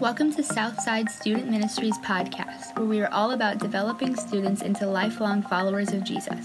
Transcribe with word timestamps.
Welcome 0.00 0.32
to 0.34 0.42
Southside 0.42 1.08
Student 1.10 1.50
Ministries 1.50 1.96
podcast, 1.98 2.76
where 2.76 2.84
we 2.84 3.00
are 3.00 3.08
all 3.12 3.30
about 3.30 3.56
developing 3.56 4.14
students 4.14 4.60
into 4.60 4.86
lifelong 4.86 5.40
followers 5.40 5.94
of 5.94 6.04
Jesus. 6.04 6.44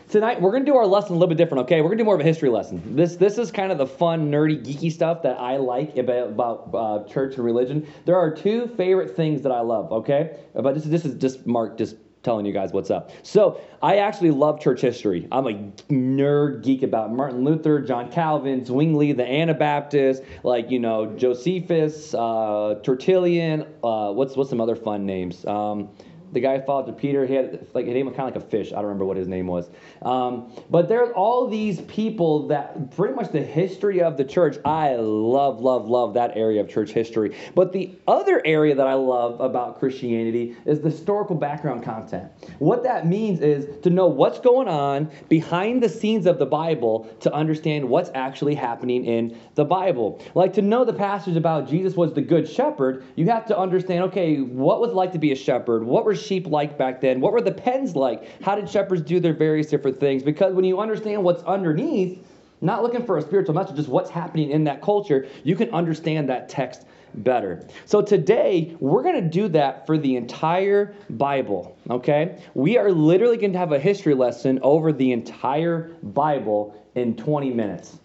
Tonight 0.07 0.39
we're 0.39 0.51
gonna 0.51 0.65
do 0.65 0.75
our 0.75 0.85
lesson 0.85 1.11
a 1.11 1.13
little 1.15 1.27
bit 1.27 1.37
different, 1.37 1.63
okay? 1.63 1.81
We're 1.81 1.89
gonna 1.89 1.97
do 1.97 2.03
more 2.05 2.15
of 2.15 2.21
a 2.21 2.25
history 2.25 2.49
lesson. 2.49 2.95
This 2.95 3.15
this 3.15 3.39
is 3.39 3.51
kind 3.51 3.71
of 3.71 3.79
the 3.79 3.87
fun, 3.87 4.31
nerdy, 4.31 4.63
geeky 4.63 4.91
stuff 4.91 5.23
that 5.23 5.39
I 5.39 5.57
like 5.57 5.97
about, 5.97 6.29
about 6.29 6.69
uh, 6.73 7.03
church 7.09 7.35
and 7.35 7.43
religion. 7.43 7.87
There 8.05 8.15
are 8.15 8.29
two 8.29 8.67
favorite 8.77 9.15
things 9.15 9.41
that 9.41 9.51
I 9.51 9.61
love, 9.61 9.91
okay? 9.91 10.37
But 10.53 10.75
this 10.75 10.85
is 10.85 10.91
this 10.91 11.05
is 11.05 11.15
just 11.15 11.47
Mark 11.47 11.77
just 11.77 11.95
telling 12.25 12.45
you 12.45 12.51
guys 12.51 12.73
what's 12.73 12.91
up. 12.91 13.11
So 13.23 13.61
I 13.81 13.97
actually 13.97 14.31
love 14.31 14.59
church 14.59 14.81
history. 14.81 15.27
I'm 15.31 15.47
a 15.47 15.53
nerd 15.93 16.63
geek 16.63 16.83
about 16.83 17.13
Martin 17.13 17.45
Luther, 17.45 17.79
John 17.79 18.11
Calvin, 18.11 18.65
Zwingli, 18.65 19.13
the 19.13 19.25
Anabaptists, 19.25 20.25
like 20.43 20.69
you 20.69 20.79
know 20.79 21.05
Josephus, 21.15 22.13
uh, 22.13 22.79
Tertullian. 22.83 23.61
Uh, 23.83 24.11
what's 24.11 24.35
what's 24.35 24.49
some 24.49 24.59
other 24.59 24.75
fun 24.75 25.05
names? 25.05 25.45
Um, 25.45 25.89
the 26.31 26.39
guy 26.39 26.59
followed 26.59 26.97
Peter, 26.97 27.25
he 27.25 27.33
had 27.33 27.67
like 27.73 27.85
a 27.87 27.89
name 27.91 28.07
kind 28.07 28.27
of 28.29 28.35
like 28.35 28.43
a 28.43 28.47
fish. 28.49 28.71
I 28.71 28.75
don't 28.75 28.85
remember 28.85 29.05
what 29.05 29.17
his 29.17 29.27
name 29.27 29.47
was. 29.47 29.69
Um, 30.01 30.51
but 30.69 30.89
there's 30.89 31.11
all 31.15 31.47
these 31.47 31.81
people 31.81 32.47
that 32.47 32.95
pretty 32.95 33.13
much 33.13 33.31
the 33.31 33.41
history 33.41 34.01
of 34.01 34.17
the 34.17 34.23
church. 34.23 34.57
I 34.65 34.95
love, 34.95 35.59
love, 35.61 35.87
love 35.87 36.13
that 36.15 36.35
area 36.35 36.61
of 36.61 36.69
church 36.69 36.91
history. 36.91 37.35
But 37.53 37.73
the 37.73 37.95
other 38.07 38.41
area 38.45 38.75
that 38.75 38.87
I 38.87 38.93
love 38.93 39.39
about 39.39 39.79
Christianity 39.79 40.55
is 40.65 40.81
the 40.81 40.89
historical 40.89 41.35
background 41.35 41.83
content. 41.83 42.31
What 42.59 42.83
that 42.83 43.07
means 43.07 43.41
is 43.41 43.81
to 43.83 43.89
know 43.89 44.07
what's 44.07 44.39
going 44.39 44.67
on 44.67 45.11
behind 45.29 45.83
the 45.83 45.89
scenes 45.89 46.25
of 46.25 46.39
the 46.39 46.45
Bible 46.45 47.09
to 47.21 47.33
understand 47.33 47.87
what's 47.87 48.09
actually 48.13 48.55
happening 48.55 49.05
in 49.05 49.37
the 49.55 49.65
Bible. 49.65 50.21
Like 50.33 50.53
to 50.53 50.61
know 50.61 50.85
the 50.85 50.93
passage 50.93 51.35
about 51.35 51.69
Jesus 51.69 51.95
was 51.95 52.13
the 52.13 52.21
good 52.21 52.47
shepherd, 52.47 53.03
you 53.15 53.27
have 53.29 53.45
to 53.47 53.57
understand, 53.57 54.03
okay, 54.05 54.37
what 54.41 54.81
was 54.81 54.91
it 54.91 54.95
like 54.95 55.11
to 55.13 55.19
be 55.19 55.31
a 55.31 55.35
shepherd? 55.35 55.83
What 55.83 56.05
were 56.05 56.14
sheep 56.15 56.47
like 56.47 56.77
back 56.77 57.01
then? 57.01 57.21
What 57.21 57.33
were 57.33 57.41
the 57.41 57.51
pens 57.51 57.95
like? 57.95 58.41
How 58.41 58.55
did 58.55 58.69
shepherds 58.69 59.01
do 59.01 59.19
their 59.19 59.33
various 59.33 59.67
different 59.67 59.99
things? 59.99 60.23
Because 60.23 60.53
when 60.53 60.65
you 60.65 60.79
understand 60.79 61.23
what's 61.23 61.43
underneath, 61.43 62.25
not 62.61 62.81
looking 62.83 63.05
for 63.05 63.17
a 63.17 63.21
spiritual 63.21 63.53
message, 63.53 63.75
just 63.75 63.89
what's 63.89 64.09
happening 64.09 64.51
in 64.51 64.63
that 64.63 64.81
culture, 64.81 65.27
you 65.43 65.55
can 65.55 65.69
understand 65.71 66.29
that 66.29 66.49
text 66.49 66.85
better. 67.15 67.65
So 67.85 68.01
today, 68.01 68.75
we're 68.79 69.03
going 69.03 69.21
to 69.21 69.29
do 69.29 69.47
that 69.49 69.85
for 69.85 69.97
the 69.97 70.15
entire 70.15 70.95
Bible, 71.09 71.77
okay? 71.89 72.41
We 72.53 72.77
are 72.77 72.91
literally 72.91 73.37
going 73.37 73.53
to 73.53 73.59
have 73.59 73.71
a 73.71 73.79
history 73.79 74.13
lesson 74.13 74.59
over 74.61 74.91
the 74.91 75.11
entire 75.11 75.95
Bible 76.03 76.75
in 76.95 77.15
20 77.15 77.51
minutes. 77.51 77.99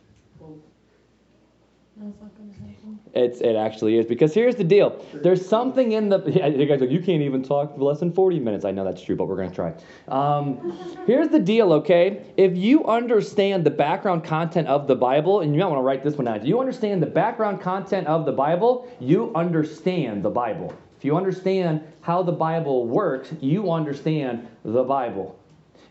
It's 3.13 3.41
it 3.41 3.57
actually 3.57 3.99
is 3.99 4.07
because 4.07 4.33
here's 4.33 4.55
the 4.55 4.65
deal. 4.65 5.05
There's 5.13 5.47
something 5.47 5.93
in 5.93 6.09
the 6.09 6.21
you 6.57 6.67
guys 6.67 6.81
like 6.81 6.91
you 6.91 7.01
can't 7.01 7.23
even 7.23 7.43
talk 7.43 7.75
for 7.75 7.83
less 7.83 8.01
than 8.01 8.13
40 8.13 8.39
minutes. 8.39 8.65
I 8.65 8.71
know 8.71 8.85
that's 8.85 9.03
true, 9.03 9.17
but 9.17 9.27
we're 9.27 9.37
gonna 9.37 9.55
try. 9.55 9.75
Um, 10.09 10.79
here's 11.07 11.29
the 11.29 11.39
deal, 11.41 11.73
okay? 11.73 12.25
If 12.37 12.57
you 12.57 12.85
understand 12.85 13.65
the 13.65 13.71
background 13.71 14.25
content 14.25 14.69
of 14.69 14.87
the 14.87 14.95
Bible, 14.95 15.41
and 15.41 15.53
you 15.53 15.61
might 15.61 15.67
want 15.67 15.79
to 15.79 15.83
write 15.83 16.05
this 16.05 16.15
one 16.15 16.27
down. 16.27 16.37
If 16.37 16.45
you 16.45 16.61
understand 16.61 17.03
the 17.03 17.07
background 17.07 17.61
content 17.61 18.07
of 18.07 18.27
the 18.27 18.33
Bible, 18.33 18.89
you 19.01 19.33
understand 19.35 20.23
the 20.23 20.31
Bible. 20.31 20.73
If 20.97 21.05
you 21.05 21.17
understand 21.17 21.83
how 22.03 22.23
the 22.23 22.33
Bible 22.33 22.87
works, 22.87 23.33
you 23.41 23.73
understand 23.73 24.47
the 24.65 24.85
Bible. 24.85 25.39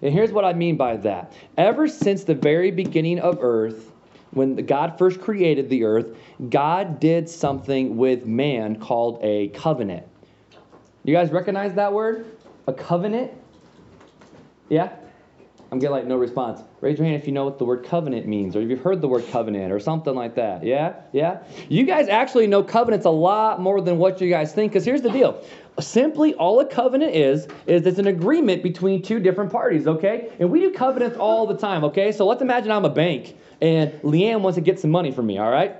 And 0.01 0.13
here's 0.13 0.31
what 0.31 0.45
I 0.45 0.53
mean 0.53 0.77
by 0.77 0.97
that. 0.97 1.33
Ever 1.57 1.87
since 1.87 2.23
the 2.23 2.35
very 2.35 2.71
beginning 2.71 3.19
of 3.19 3.39
earth, 3.41 3.88
when 4.31 4.55
God 4.55 4.97
first 4.97 5.21
created 5.21 5.69
the 5.69 5.83
earth, 5.83 6.15
God 6.49 6.99
did 6.99 7.29
something 7.29 7.97
with 7.97 8.25
man 8.25 8.79
called 8.79 9.19
a 9.23 9.49
covenant. 9.49 10.05
You 11.03 11.13
guys 11.13 11.31
recognize 11.31 11.73
that 11.75 11.91
word? 11.91 12.37
A 12.67 12.73
covenant? 12.73 13.31
Yeah? 14.69 14.91
I'm 15.71 15.77
getting 15.79 15.91
like 15.91 16.05
no 16.05 16.17
response. 16.17 16.61
Raise 16.81 16.97
your 16.97 17.05
hand 17.05 17.21
if 17.21 17.27
you 17.27 17.33
know 17.33 17.45
what 17.45 17.59
the 17.59 17.65
word 17.65 17.85
covenant 17.85 18.27
means, 18.27 18.55
or 18.55 18.61
if 18.61 18.69
you've 18.69 18.81
heard 18.81 19.01
the 19.01 19.07
word 19.07 19.27
covenant, 19.29 19.71
or 19.71 19.79
something 19.79 20.15
like 20.15 20.35
that. 20.35 20.63
Yeah? 20.63 20.95
Yeah? 21.11 21.43
You 21.67 21.83
guys 21.85 22.07
actually 22.07 22.47
know 22.47 22.63
covenants 22.63 23.05
a 23.05 23.11
lot 23.11 23.61
more 23.61 23.79
than 23.81 23.97
what 23.97 24.19
you 24.19 24.29
guys 24.29 24.53
think, 24.53 24.71
because 24.71 24.85
here's 24.85 25.01
the 25.01 25.11
deal. 25.11 25.43
Simply, 25.79 26.33
all 26.35 26.59
a 26.59 26.65
covenant 26.65 27.15
is, 27.15 27.47
is 27.67 27.85
it's 27.85 27.99
an 27.99 28.07
agreement 28.07 28.63
between 28.63 29.01
two 29.01 29.19
different 29.19 29.51
parties, 29.51 29.87
okay? 29.87 30.31
And 30.39 30.49
we 30.49 30.59
do 30.59 30.71
covenants 30.71 31.17
all 31.17 31.47
the 31.47 31.57
time, 31.57 31.83
okay? 31.85 32.11
So 32.11 32.25
let's 32.25 32.41
imagine 32.41 32.71
I'm 32.71 32.85
a 32.85 32.89
bank 32.89 33.35
and 33.61 33.91
Leanne 34.01 34.41
wants 34.41 34.55
to 34.55 34.61
get 34.61 34.79
some 34.79 34.91
money 34.91 35.11
from 35.11 35.27
me, 35.27 35.37
all 35.37 35.51
right? 35.51 35.75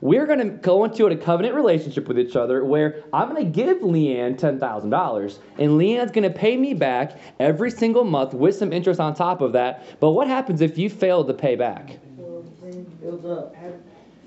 We're 0.00 0.26
going 0.26 0.38
to 0.38 0.46
go 0.46 0.84
into 0.84 1.06
a 1.06 1.16
covenant 1.16 1.54
relationship 1.54 2.08
with 2.08 2.18
each 2.18 2.36
other 2.36 2.64
where 2.64 3.04
I'm 3.12 3.28
going 3.28 3.44
to 3.44 3.50
give 3.50 3.78
Leanne 3.78 4.38
$10,000 4.38 5.38
and 5.58 5.70
Leanne's 5.72 6.10
going 6.10 6.30
to 6.30 6.30
pay 6.30 6.56
me 6.56 6.74
back 6.74 7.18
every 7.38 7.70
single 7.70 8.04
month 8.04 8.32
with 8.32 8.56
some 8.56 8.72
interest 8.72 9.00
on 9.00 9.14
top 9.14 9.40
of 9.40 9.52
that. 9.52 10.00
But 10.00 10.12
what 10.12 10.26
happens 10.26 10.60
if 10.60 10.78
you 10.78 10.88
fail 10.88 11.24
to 11.24 11.34
pay 11.34 11.56
back? 11.56 11.98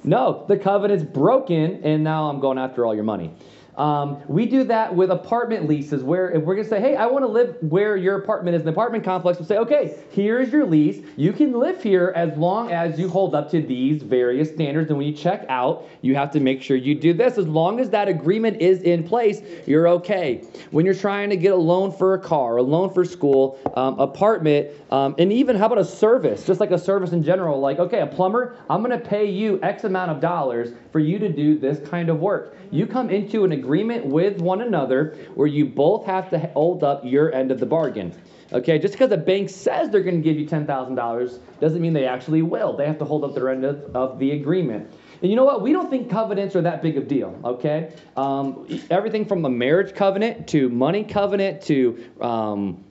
No, 0.03 0.45
the 0.47 0.57
covenant's 0.57 1.03
broken 1.03 1.81
and 1.83 2.03
now 2.03 2.29
I'm 2.29 2.39
going 2.39 2.57
after 2.57 2.85
all 2.85 2.93
your 2.93 3.05
money. 3.05 3.31
Um, 3.77 4.21
we 4.27 4.45
do 4.45 4.63
that 4.65 4.93
with 4.95 5.09
apartment 5.09 5.67
leases 5.67 6.03
where 6.03 6.29
if 6.31 6.43
we're 6.43 6.55
going 6.55 6.65
to 6.65 6.69
say, 6.69 6.79
hey, 6.79 6.95
I 6.95 7.07
want 7.07 7.23
to 7.23 7.27
live 7.27 7.57
where 7.61 7.97
your 7.97 8.17
apartment 8.17 8.55
is, 8.55 8.61
an 8.61 8.67
apartment 8.67 9.03
complex, 9.03 9.39
we'll 9.39 9.47
say, 9.47 9.57
okay, 9.57 9.97
here 10.11 10.39
is 10.39 10.51
your 10.51 10.65
lease. 10.65 11.03
You 11.17 11.33
can 11.33 11.53
live 11.53 11.81
here 11.81 12.13
as 12.15 12.37
long 12.37 12.71
as 12.71 12.99
you 12.99 13.09
hold 13.09 13.33
up 13.33 13.49
to 13.51 13.61
these 13.61 14.03
various 14.03 14.49
standards. 14.49 14.89
And 14.89 14.97
when 14.97 15.07
you 15.07 15.13
check 15.13 15.45
out, 15.49 15.87
you 16.01 16.15
have 16.15 16.31
to 16.31 16.39
make 16.39 16.61
sure 16.61 16.77
you 16.77 16.93
do 16.93 17.13
this. 17.13 17.37
As 17.37 17.47
long 17.47 17.79
as 17.79 17.89
that 17.89 18.07
agreement 18.07 18.61
is 18.61 18.81
in 18.83 19.03
place, 19.03 19.41
you're 19.65 19.87
okay. 19.87 20.43
When 20.71 20.85
you're 20.85 20.93
trying 20.93 21.29
to 21.31 21.37
get 21.37 21.53
a 21.53 21.57
loan 21.57 21.91
for 21.91 22.13
a 22.13 22.19
car, 22.19 22.57
a 22.57 22.63
loan 22.63 22.93
for 22.93 23.03
school, 23.03 23.59
um, 23.75 23.99
apartment, 23.99 24.69
um, 24.91 25.15
and 25.17 25.33
even 25.33 25.55
how 25.55 25.65
about 25.65 25.79
a 25.79 25.85
service, 25.85 26.45
just 26.45 26.59
like 26.59 26.71
a 26.71 26.77
service 26.77 27.11
in 27.11 27.23
general, 27.23 27.59
like, 27.59 27.79
okay, 27.79 28.01
a 28.01 28.07
plumber, 28.07 28.55
I'm 28.69 28.83
going 28.83 28.97
to 28.97 29.03
pay 29.03 29.25
you 29.25 29.59
X 29.63 29.83
amount 29.83 30.11
of 30.11 30.19
dollars 30.19 30.73
for 30.93 30.99
you 30.99 31.19
to 31.19 31.27
do 31.27 31.57
this 31.57 31.85
kind 31.89 32.07
of 32.07 32.19
work. 32.19 32.55
You 32.71 32.85
come 32.85 33.09
into 33.09 33.43
an 33.43 33.51
agreement 33.51 34.05
with 34.05 34.39
one 34.39 34.61
another 34.61 35.17
where 35.33 35.47
you 35.47 35.65
both 35.65 36.05
have 36.05 36.29
to 36.29 36.39
hold 36.53 36.83
up 36.83 37.01
your 37.03 37.33
end 37.33 37.51
of 37.51 37.59
the 37.59 37.65
bargain. 37.65 38.13
Okay, 38.53 38.77
just 38.77 38.93
because 38.93 39.11
a 39.11 39.17
bank 39.17 39.49
says 39.49 39.89
they're 39.89 40.03
going 40.03 40.21
to 40.21 40.21
give 40.21 40.37
you 40.37 40.45
$10,000 40.45 41.39
doesn't 41.59 41.81
mean 41.81 41.91
they 41.91 42.05
actually 42.05 42.43
will. 42.43 42.77
They 42.77 42.85
have 42.85 42.99
to 42.99 43.05
hold 43.05 43.23
up 43.23 43.33
their 43.33 43.49
end 43.49 43.65
of, 43.65 43.95
of 43.95 44.19
the 44.19 44.31
agreement. 44.31 44.93
And 45.23 45.31
you 45.31 45.35
know 45.35 45.43
what? 45.45 45.63
We 45.63 45.73
don't 45.73 45.89
think 45.89 46.11
covenants 46.11 46.55
are 46.55 46.61
that 46.61 46.83
big 46.83 46.95
of 46.95 47.05
a 47.05 47.07
deal, 47.07 47.39
okay? 47.43 47.93
Um, 48.15 48.67
everything 48.91 49.25
from 49.25 49.43
a 49.45 49.49
marriage 49.49 49.95
covenant 49.95 50.47
to 50.49 50.69
money 50.69 51.03
covenant 51.03 51.63
to, 51.63 52.05
um, 52.21 52.83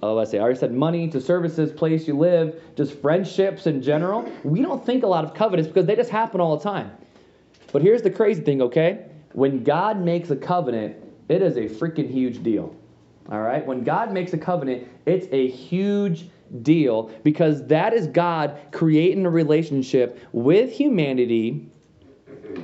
uh, 0.00 0.12
let's 0.12 0.30
say, 0.30 0.38
I 0.38 0.42
already 0.42 0.60
said 0.60 0.72
money 0.72 1.08
to 1.08 1.20
services, 1.20 1.72
place 1.72 2.06
you 2.06 2.16
live, 2.16 2.62
just 2.76 3.00
friendships 3.00 3.66
in 3.66 3.82
general. 3.82 4.30
We 4.44 4.62
don't 4.62 4.86
think 4.86 5.02
a 5.02 5.08
lot 5.08 5.24
of 5.24 5.34
covenants 5.34 5.66
because 5.66 5.86
they 5.86 5.96
just 5.96 6.10
happen 6.10 6.40
all 6.40 6.56
the 6.56 6.62
time. 6.62 6.92
But 7.72 7.82
here's 7.82 8.02
the 8.02 8.10
crazy 8.10 8.42
thing, 8.42 8.62
okay? 8.62 9.06
When 9.32 9.62
God 9.62 10.00
makes 10.02 10.30
a 10.30 10.36
covenant, 10.36 10.96
it 11.28 11.42
is 11.42 11.56
a 11.56 11.66
freaking 11.66 12.10
huge 12.10 12.42
deal. 12.42 12.74
All 13.30 13.40
right? 13.40 13.64
When 13.66 13.84
God 13.84 14.12
makes 14.12 14.32
a 14.32 14.38
covenant, 14.38 14.88
it's 15.04 15.26
a 15.32 15.48
huge 15.48 16.30
deal 16.62 17.10
because 17.24 17.66
that 17.66 17.92
is 17.92 18.06
God 18.06 18.58
creating 18.72 19.26
a 19.26 19.30
relationship 19.30 20.18
with 20.32 20.72
humanity 20.72 21.68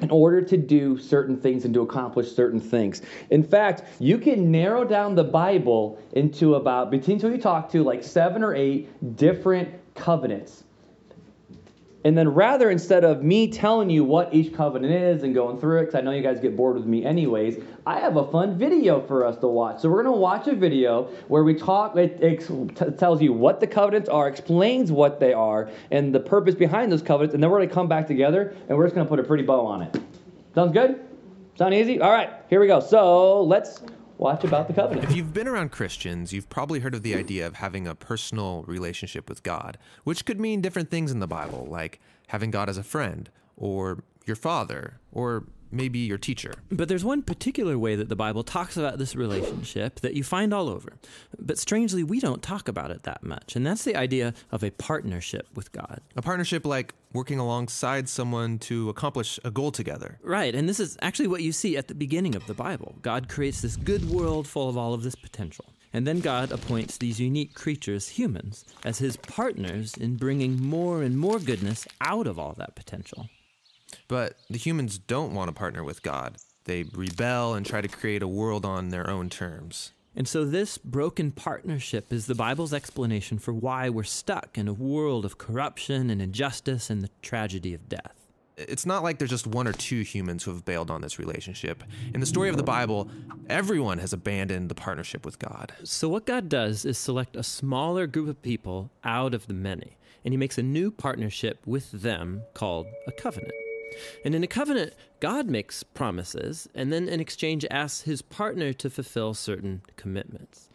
in 0.01 0.11
order 0.11 0.41
to 0.41 0.57
do 0.57 0.99
certain 0.99 1.37
things 1.37 1.65
and 1.67 1.75
to 1.75 1.83
accomplish 1.83 2.33
certain 2.33 2.61
things. 2.61 3.03
In 3.31 3.43
fact, 3.43 3.85
you 3.99 4.19
can 4.19 4.51
narrow 4.51 4.85
down 4.85 5.15
the 5.15 5.25
Bible 5.25 6.01
into 6.13 6.55
about, 6.55 6.91
between 6.91 7.21
who 7.21 7.31
you 7.31 7.39
talk 7.39 7.71
to, 7.73 7.83
like 7.83 8.03
seven 8.03 8.43
or 8.43 8.55
eight 8.55 9.17
different 9.17 9.69
covenants. 9.95 10.64
And 12.05 12.19
then 12.19 12.29
rather 12.29 12.71
instead 12.71 13.03
of 13.03 13.23
me 13.23 13.49
telling 13.49 13.89
you 13.89 14.05
what 14.05 14.35
each 14.35 14.53
covenant 14.55 14.93
is 14.93 15.23
and 15.23 15.35
going 15.35 15.59
through 15.59 15.79
it, 15.79 15.81
because 15.87 15.95
I 15.95 16.03
know 16.03 16.11
you 16.11 16.23
guys 16.23 16.39
get 16.39 16.55
bored 16.55 16.77
with 16.77 16.85
me 16.85 17.03
anyways, 17.03 17.65
I 17.87 17.99
have 17.99 18.19
a 18.19 18.31
fun 18.31 18.59
video 18.59 19.01
for 19.01 19.25
us 19.25 19.39
to 19.39 19.49
watch. 19.49 19.81
So 19.81 19.89
we're 19.89 20.03
going 20.03 20.15
to 20.15 20.21
watch 20.21 20.47
a 20.47 20.55
video 20.55 21.05
where 21.29 21.43
we 21.43 21.55
talk, 21.55 21.97
it, 21.97 22.23
it 22.23 22.47
t- 22.77 22.91
tells 22.99 23.23
you 23.23 23.33
what 23.33 23.59
the 23.59 23.67
covenants 23.67 24.11
are, 24.11 24.29
explains 24.29 24.93
what 24.93 25.19
they 25.19 25.33
are, 25.33 25.71
and 25.91 26.15
the 26.15 26.21
purpose 26.21 26.55
behind 26.55 26.93
those 26.93 27.03
covenants, 27.03 27.33
and 27.35 27.43
then 27.43 27.51
we're 27.51 27.59
going 27.59 27.71
to 27.71 27.75
come 27.75 27.89
back 27.89 28.07
together 28.07 28.55
and 28.69 28.77
we're 28.77 28.85
just 28.85 28.95
going 28.95 29.07
to 29.07 29.09
put 29.09 29.19
a 29.19 29.25
pretty 29.25 29.45
bow 29.45 29.65
on 29.65 29.81
it. 29.81 29.97
Sounds 30.55 30.73
good? 30.73 31.01
Sound 31.57 31.73
easy? 31.73 32.01
All 32.01 32.13
right, 32.13 32.31
here 32.51 32.61
we 32.61 32.67
go. 32.67 32.81
So 32.81 33.43
let's 33.45 33.81
watch 34.25 34.43
about 34.43 34.67
the 34.67 34.73
covenant. 34.73 35.09
If 35.09 35.15
you've 35.15 35.35
been 35.35 35.47
around 35.47 35.71
Christians, 35.71 36.33
you've 36.33 36.49
probably 36.49 36.81
heard 36.81 36.95
of 36.95 37.03
the 37.03 37.15
idea 37.15 37.47
of 37.47 37.57
having 37.57 37.87
a 37.87 37.95
personal 37.95 38.65
relationship 38.67 39.29
with 39.29 39.43
God, 39.43 39.77
which 40.05 40.25
could 40.25 40.41
mean 40.41 40.63
different 40.63 40.91
things 40.91 41.13
in 41.13 41.21
the 41.21 41.27
Bible, 41.27 41.67
like 41.71 42.01
having 42.29 42.51
God 42.51 42.71
as 42.71 42.79
a 42.79 42.83
friend, 42.83 43.29
or 43.55 44.03
your 44.25 44.35
father, 44.35 44.99
or 45.13 45.45
maybe 45.75 45.99
your 45.99 46.19
teacher. 46.19 46.55
But 46.71 46.89
there's 46.89 47.05
one 47.05 47.23
particular 47.23 47.79
way 47.79 47.97
that 47.97 48.09
the 48.09 48.17
Bible 48.17 48.45
talks 48.45 48.77
about 48.77 48.99
this 48.99 49.15
relationship 49.15 50.01
that 50.01 50.15
you 50.15 50.25
find 50.25 50.55
all 50.55 50.69
over. 50.69 50.95
But 51.39 51.59
strangely, 51.59 52.03
we 52.03 52.21
don't 52.21 52.43
talk 52.43 52.69
about 52.69 52.91
it 52.91 53.03
that 53.03 53.23
much. 53.23 53.57
And 53.57 53.67
that's 53.67 53.85
the 53.85 53.97
idea 53.97 54.35
of 54.53 54.63
a 54.63 54.71
partnership 54.71 55.49
with 55.55 55.73
God. 55.73 56.01
A 56.17 56.23
partnership 56.23 56.65
like 56.65 56.95
working 57.13 57.39
alongside 57.39 58.09
someone 58.09 58.59
to 58.59 58.89
accomplish 58.89 59.39
a 59.45 59.51
goal 59.51 59.71
together. 59.71 60.19
Right. 60.23 60.55
And 60.55 60.69
this 60.69 60.81
is 60.81 60.97
actually 61.01 61.29
what 61.29 61.43
you 61.43 61.53
see 61.53 61.77
at 61.77 61.89
the 61.89 61.95
beginning 61.95 62.35
of 62.35 62.47
the 62.47 62.55
Bible. 62.55 62.97
God 63.03 63.29
creates 63.29 63.61
this 63.61 63.77
good 63.77 64.11
world 64.11 64.49
full 64.49 64.69
of 64.69 64.77
all 64.77 64.95
of 64.95 65.03
this 65.03 65.15
potential. 65.15 65.67
And 65.93 66.09
then 66.09 66.19
God 66.19 66.51
appoints 66.51 66.99
these 66.99 67.21
unique 67.21 67.55
creatures, 67.55 68.09
humans, 68.09 68.65
as 68.85 68.99
his 68.99 69.17
partners 69.17 69.95
in 69.95 70.17
bringing 70.17 70.61
more 70.61 71.05
and 71.05 71.17
more 71.17 71.39
goodness 71.39 71.87
out 72.01 72.27
of 72.27 72.37
all 72.37 72.55
that 72.59 72.75
potential. 72.75 73.29
But 74.09 74.35
the 74.49 74.59
humans 74.59 74.99
don't 74.99 75.35
want 75.35 75.49
to 75.49 75.53
partner 75.53 75.85
with 75.85 76.03
God. 76.03 76.37
They 76.65 76.85
rebel 76.85 77.55
and 77.55 77.65
try 77.67 77.81
to 77.81 77.89
create 77.89 78.23
a 78.23 78.29
world 78.29 78.65
on 78.65 78.89
their 78.89 79.09
own 79.09 79.29
terms. 79.29 79.93
And 80.17 80.29
so, 80.29 80.45
this 80.45 80.79
broken 80.79 81.33
partnership 81.33 82.13
is 82.13 82.27
the 82.27 82.37
Bible's 82.37 82.73
explanation 82.73 83.39
for 83.39 83.53
why 83.53 83.89
we're 83.89 84.05
stuck 84.05 84.57
in 84.57 84.69
a 84.69 84.73
world 84.73 85.25
of 85.25 85.39
corruption 85.39 86.09
and 86.09 86.23
injustice 86.23 86.89
and 86.89 87.03
the 87.03 87.11
tragedy 87.21 87.75
of 87.75 87.89
death. 87.89 88.15
It's 88.57 88.87
not 88.87 89.03
like 89.03 89.19
there's 89.19 89.31
just 89.31 89.49
one 89.49 89.67
or 89.67 89.73
two 89.73 90.03
humans 90.03 90.45
who 90.45 90.53
have 90.53 90.65
bailed 90.65 90.89
on 90.89 91.01
this 91.01 91.19
relationship. 91.19 91.83
In 92.15 92.21
the 92.21 92.27
story 92.27 92.49
of 92.49 92.57
the 92.57 92.63
Bible, 92.63 93.11
everyone 93.49 93.99
has 93.99 94.13
abandoned 94.13 94.69
the 94.69 94.77
partnership 94.77 95.25
with 95.25 95.41
God. 95.41 95.73
So, 95.83 96.09
what 96.09 96.27
God 96.27 96.49
does 96.49 96.85
is 96.85 96.97
select 96.97 97.35
a 97.35 97.43
smaller 97.43 98.07
group 98.07 98.29
of 98.29 98.41
people 98.41 98.91
out 99.03 99.35
of 99.35 99.49
the 99.49 99.55
many, 99.55 99.97
and 100.25 100.33
He 100.33 100.39
makes 100.39 100.59
a 100.59 100.63
new 100.63 100.93
partnership 100.93 101.59
with 101.67 101.91
them 101.91 102.43
called 102.55 102.87
a 103.09 103.13
covenant. 103.13 103.64
And 104.25 104.35
in 104.35 104.43
a 104.43 104.49
covenant, 104.49 104.95
God 105.21 105.49
makes 105.49 105.83
promises 105.83 106.69
and 106.75 106.93
then 106.93 107.09
in 107.09 107.21
exchange 107.21 107.65
asks 107.71 108.03
his 108.03 108.23
partner 108.23 108.73
to 108.73 108.91
fulfill 108.91 109.35
certain 109.35 109.83
commitments. 109.97 110.69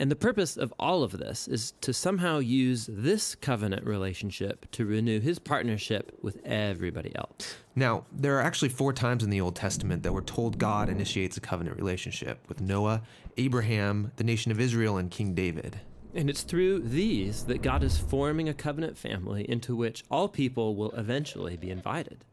And 0.00 0.10
the 0.10 0.16
purpose 0.16 0.56
of 0.56 0.72
all 0.78 1.02
of 1.02 1.12
this 1.12 1.46
is 1.46 1.74
to 1.82 1.92
somehow 1.92 2.38
use 2.38 2.88
this 2.90 3.34
covenant 3.34 3.84
relationship 3.84 4.70
to 4.70 4.86
renew 4.86 5.20
his 5.20 5.38
partnership 5.38 6.16
with 6.22 6.38
everybody 6.42 7.14
else. 7.16 7.56
Now, 7.76 8.06
there 8.10 8.38
are 8.38 8.40
actually 8.40 8.70
four 8.70 8.94
times 8.94 9.22
in 9.22 9.28
the 9.28 9.42
Old 9.42 9.56
Testament 9.56 10.02
that 10.02 10.14
we're 10.14 10.22
told 10.22 10.58
God 10.58 10.88
initiates 10.88 11.36
a 11.36 11.40
covenant 11.40 11.76
relationship 11.76 12.38
with 12.48 12.62
Noah, 12.62 13.02
Abraham, 13.36 14.12
the 14.16 14.24
nation 14.24 14.50
of 14.50 14.58
Israel, 14.58 14.96
and 14.96 15.10
King 15.10 15.34
David. 15.34 15.80
And 16.14 16.30
it's 16.30 16.42
through 16.42 16.80
these 16.80 17.44
that 17.44 17.60
God 17.60 17.82
is 17.82 17.98
forming 17.98 18.48
a 18.48 18.54
covenant 18.54 18.96
family 18.96 19.48
into 19.48 19.76
which 19.76 20.02
all 20.10 20.28
people 20.28 20.76
will 20.76 20.92
eventually 20.92 21.56
be 21.56 21.70
invited. 21.70 22.24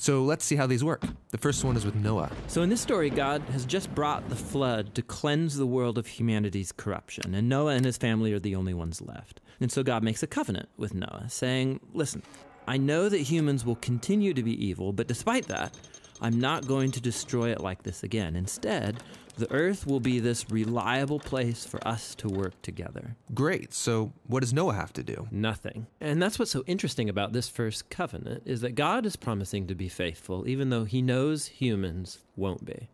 So 0.00 0.22
let's 0.22 0.44
see 0.44 0.54
how 0.54 0.68
these 0.68 0.84
work. 0.84 1.02
The 1.30 1.38
first 1.38 1.64
one 1.64 1.76
is 1.76 1.84
with 1.84 1.96
Noah. 1.96 2.30
So 2.46 2.62
in 2.62 2.70
this 2.70 2.80
story, 2.80 3.10
God 3.10 3.42
has 3.52 3.66
just 3.66 3.92
brought 3.96 4.28
the 4.28 4.36
flood 4.36 4.94
to 4.94 5.02
cleanse 5.02 5.56
the 5.56 5.66
world 5.66 5.98
of 5.98 6.06
humanity's 6.06 6.70
corruption, 6.70 7.34
and 7.34 7.48
Noah 7.48 7.74
and 7.74 7.84
his 7.84 7.96
family 7.96 8.32
are 8.32 8.38
the 8.38 8.54
only 8.54 8.74
ones 8.74 9.02
left. 9.02 9.40
And 9.60 9.72
so 9.72 9.82
God 9.82 10.04
makes 10.04 10.22
a 10.22 10.28
covenant 10.28 10.68
with 10.76 10.94
Noah, 10.94 11.26
saying, 11.28 11.80
Listen, 11.92 12.22
I 12.68 12.76
know 12.76 13.08
that 13.08 13.18
humans 13.18 13.64
will 13.64 13.76
continue 13.76 14.32
to 14.34 14.42
be 14.42 14.64
evil, 14.64 14.92
but 14.92 15.08
despite 15.08 15.48
that, 15.48 15.76
I'm 16.20 16.40
not 16.40 16.66
going 16.66 16.90
to 16.92 17.00
destroy 17.00 17.50
it 17.50 17.60
like 17.60 17.82
this 17.82 18.02
again. 18.02 18.36
Instead, 18.36 19.02
the 19.38 19.50
earth 19.52 19.86
will 19.86 20.00
be 20.00 20.18
this 20.18 20.50
reliable 20.50 21.20
place 21.20 21.64
for 21.64 21.86
us 21.86 22.14
to 22.16 22.28
work 22.28 22.60
together. 22.60 23.14
Great. 23.32 23.72
So, 23.72 24.12
what 24.26 24.40
does 24.40 24.52
Noah 24.52 24.74
have 24.74 24.92
to 24.94 25.04
do? 25.04 25.28
Nothing. 25.30 25.86
And 26.00 26.20
that's 26.20 26.38
what's 26.38 26.50
so 26.50 26.64
interesting 26.66 27.08
about 27.08 27.32
this 27.32 27.48
first 27.48 27.88
covenant 27.88 28.42
is 28.44 28.62
that 28.62 28.74
God 28.74 29.06
is 29.06 29.14
promising 29.14 29.68
to 29.68 29.76
be 29.76 29.88
faithful 29.88 30.48
even 30.48 30.70
though 30.70 30.84
he 30.84 31.02
knows 31.02 31.46
humans 31.46 32.18
won't 32.36 32.64
be. 32.64 32.88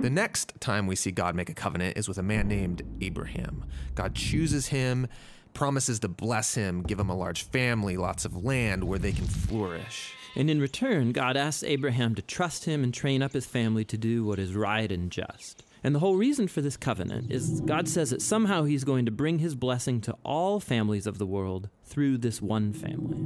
The 0.00 0.10
next 0.10 0.60
time 0.60 0.86
we 0.86 0.96
see 0.96 1.10
God 1.10 1.34
make 1.34 1.48
a 1.48 1.54
covenant 1.54 1.96
is 1.96 2.08
with 2.08 2.18
a 2.18 2.22
man 2.22 2.48
named 2.48 2.82
Abraham. 3.00 3.64
God 3.94 4.14
chooses 4.14 4.66
him, 4.68 5.06
promises 5.54 6.00
to 6.00 6.08
bless 6.08 6.54
him, 6.54 6.82
give 6.82 6.98
him 6.98 7.10
a 7.10 7.16
large 7.16 7.44
family, 7.44 7.96
lots 7.96 8.24
of 8.24 8.44
land 8.44 8.84
where 8.84 8.98
they 8.98 9.12
can 9.12 9.26
flourish. 9.26 10.14
And 10.36 10.50
in 10.50 10.60
return, 10.60 11.12
God 11.12 11.36
asks 11.36 11.62
Abraham 11.64 12.14
to 12.14 12.22
trust 12.22 12.64
him 12.64 12.84
and 12.84 12.94
train 12.94 13.22
up 13.22 13.32
his 13.32 13.46
family 13.46 13.84
to 13.86 13.98
do 13.98 14.24
what 14.24 14.38
is 14.38 14.54
right 14.54 14.90
and 14.90 15.10
just. 15.10 15.64
And 15.82 15.94
the 15.94 15.98
whole 16.00 16.16
reason 16.16 16.46
for 16.46 16.60
this 16.60 16.76
covenant 16.76 17.32
is 17.32 17.60
God 17.62 17.88
says 17.88 18.10
that 18.10 18.22
somehow 18.22 18.64
he's 18.64 18.84
going 18.84 19.06
to 19.06 19.10
bring 19.10 19.38
his 19.38 19.54
blessing 19.54 20.00
to 20.02 20.16
all 20.24 20.60
families 20.60 21.06
of 21.06 21.18
the 21.18 21.26
world 21.26 21.68
through 21.84 22.18
this 22.18 22.42
one 22.42 22.72
family. 22.72 23.24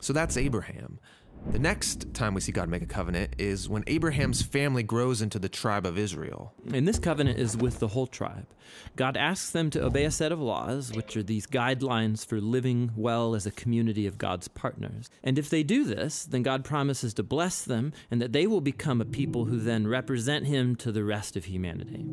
So 0.00 0.12
that's 0.12 0.36
Abraham. 0.36 0.98
The 1.46 1.58
next 1.58 2.12
time 2.12 2.34
we 2.34 2.40
see 2.40 2.52
God 2.52 2.68
make 2.68 2.82
a 2.82 2.86
covenant 2.86 3.34
is 3.38 3.68
when 3.68 3.82
Abraham's 3.86 4.42
family 4.42 4.82
grows 4.82 5.22
into 5.22 5.38
the 5.38 5.48
tribe 5.48 5.86
of 5.86 5.96
Israel. 5.96 6.52
And 6.72 6.86
this 6.86 6.98
covenant 6.98 7.38
is 7.38 7.56
with 7.56 7.78
the 7.78 7.88
whole 7.88 8.06
tribe. 8.06 8.46
God 8.96 9.16
asks 9.16 9.50
them 9.50 9.70
to 9.70 9.84
obey 9.84 10.04
a 10.04 10.10
set 10.10 10.30
of 10.30 10.40
laws, 10.40 10.92
which 10.92 11.16
are 11.16 11.22
these 11.22 11.46
guidelines 11.46 12.26
for 12.26 12.40
living 12.40 12.90
well 12.96 13.34
as 13.34 13.46
a 13.46 13.50
community 13.50 14.06
of 14.06 14.18
God's 14.18 14.48
partners. 14.48 15.08
And 15.24 15.38
if 15.38 15.48
they 15.48 15.62
do 15.62 15.84
this, 15.84 16.24
then 16.24 16.42
God 16.42 16.64
promises 16.64 17.14
to 17.14 17.22
bless 17.22 17.62
them 17.62 17.92
and 18.10 18.20
that 18.20 18.32
they 18.32 18.46
will 18.46 18.60
become 18.60 19.00
a 19.00 19.06
people 19.06 19.46
who 19.46 19.58
then 19.58 19.86
represent 19.86 20.46
Him 20.46 20.76
to 20.76 20.92
the 20.92 21.04
rest 21.04 21.36
of 21.36 21.46
humanity. 21.46 22.04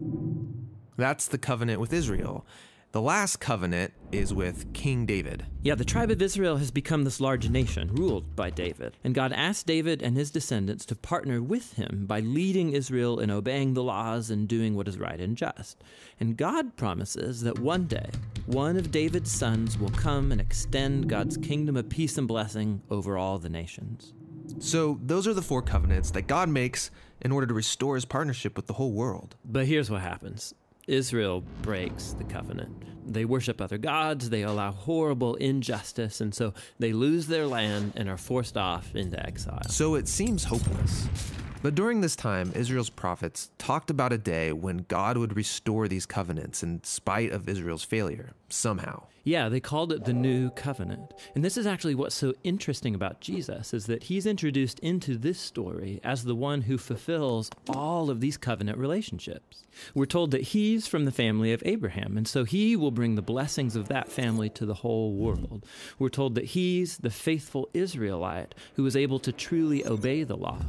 That's 0.98 1.28
the 1.28 1.38
covenant 1.38 1.82
with 1.82 1.92
Israel. 1.92 2.46
The 2.96 3.02
last 3.02 3.42
covenant 3.42 3.92
is 4.14 4.34
with 4.34 4.72
King 4.72 5.06
David. 5.06 5.46
Yeah, 5.64 5.76
the 5.76 5.84
tribe 5.84 6.12
of 6.12 6.22
Israel 6.22 6.56
has 6.56 6.72
become 6.72 7.04
this 7.04 7.20
large 7.20 7.50
nation 7.50 7.94
ruled 7.94 8.38
by 8.38 8.50
David. 8.50 8.96
And 9.04 9.14
God 9.14 9.34
asked 9.34 9.68
David 9.68 10.02
and 10.02 10.16
his 10.16 10.32
descendants 10.32 10.86
to 10.86 10.96
partner 10.96 11.42
with 11.42 11.74
him 11.74 12.06
by 12.08 12.22
leading 12.22 12.72
Israel 12.72 13.20
in 13.20 13.30
obeying 13.30 13.74
the 13.74 13.84
laws 13.84 14.30
and 14.30 14.48
doing 14.48 14.78
what 14.78 14.88
is 14.88 14.98
right 14.98 15.20
and 15.20 15.36
just. 15.36 15.84
And 16.22 16.38
God 16.38 16.78
promises 16.78 17.42
that 17.42 17.60
one 17.60 17.86
day, 17.86 18.10
one 18.46 18.78
of 18.78 18.92
David's 18.92 19.30
sons 19.30 19.78
will 19.78 19.90
come 19.90 20.32
and 20.32 20.40
extend 20.40 21.10
God's 21.10 21.36
kingdom 21.36 21.76
of 21.76 21.90
peace 21.90 22.18
and 22.18 22.30
blessing 22.30 22.82
over 22.90 23.18
all 23.18 23.38
the 23.40 23.50
nations. 23.50 24.14
So, 24.60 25.02
those 25.04 25.28
are 25.28 25.34
the 25.34 25.42
four 25.42 25.62
covenants 25.62 26.12
that 26.12 26.28
God 26.28 26.48
makes 26.48 26.92
in 27.20 27.34
order 27.34 27.46
to 27.46 27.54
restore 27.54 27.96
his 27.96 28.06
partnership 28.06 28.56
with 28.56 28.68
the 28.68 28.74
whole 28.74 28.94
world. 28.94 29.36
But 29.44 29.66
here's 29.66 29.92
what 29.92 30.02
happens 30.02 30.54
Israel 30.88 31.44
breaks 31.62 32.14
the 32.14 32.24
covenant. 32.24 32.84
They 33.08 33.26
worship 33.26 33.62
other 33.62 33.78
gods, 33.78 34.30
they 34.30 34.42
allow 34.42 34.72
horrible 34.72 35.36
injustice, 35.36 36.22
and 36.22 36.34
so 36.34 36.54
they 36.80 36.92
lose 36.92 37.28
their 37.28 37.46
land 37.46 37.94
and 37.96 38.10
are 38.10 38.18
forced 38.18 38.58
off 38.58 38.96
into 38.96 39.24
exile. 39.24 39.62
So 39.70 39.96
it 39.96 40.08
seems 40.08 40.44
hopeless. 40.44 41.08
But 41.62 41.76
during 41.76 42.02
this 42.02 42.16
time, 42.16 42.52
Israel's 42.56 42.90
prophets 42.90 43.50
talked 43.58 43.90
about 43.90 44.14
a 44.14 44.18
day 44.18 44.52
when 44.52 44.86
God 44.88 45.18
would 45.18 45.36
restore 45.36 45.88
these 45.88 46.06
covenants 46.06 46.62
in 46.62 46.84
spite 46.84 47.32
of 47.32 47.50
Israel's 47.50 47.84
failure, 47.84 48.34
somehow. 48.56 49.04
Yeah, 49.28 49.50
they 49.50 49.60
called 49.60 49.92
it 49.92 50.06
the 50.06 50.14
New 50.14 50.52
Covenant. 50.52 51.12
And 51.34 51.44
this 51.44 51.58
is 51.58 51.66
actually 51.66 51.96
what's 51.96 52.14
so 52.14 52.36
interesting 52.44 52.94
about 52.94 53.22
Jesus 53.22 53.74
is 53.74 53.88
that 53.88 54.04
he's 54.04 54.28
introduced 54.28 54.78
into 54.80 55.18
this 55.18 55.40
story 55.40 56.00
as 56.04 56.24
the 56.24 56.36
one 56.36 56.62
who 56.62 56.78
fulfills 56.78 57.50
all 57.68 58.12
of 58.12 58.22
these 58.22 58.38
covenant 58.38 58.78
relationships. 58.78 59.66
We're 59.96 60.06
told 60.06 60.30
that 60.30 60.42
he's 60.42 60.86
from 60.86 61.06
the 61.06 61.12
family 61.12 61.52
of 61.54 61.64
Abraham, 61.66 62.18
and 62.18 62.28
so 62.28 62.44
he 62.44 62.76
will 62.76 62.92
bring 62.92 63.16
the 63.16 63.24
blessings 63.24 63.76
of 63.76 63.88
that 63.88 64.12
family 64.12 64.48
to 64.52 64.66
the 64.66 64.76
whole 64.76 65.16
world. 65.16 65.66
We're 65.98 66.10
told 66.10 66.36
that 66.36 66.46
he's 66.46 67.00
the 67.00 67.10
faithful 67.10 67.68
Israelite 67.74 68.54
who 68.76 68.84
was 68.84 68.96
able 68.96 69.18
to 69.20 69.32
truly 69.32 69.84
obey 69.88 70.24
the 70.24 70.38
law. 70.38 70.62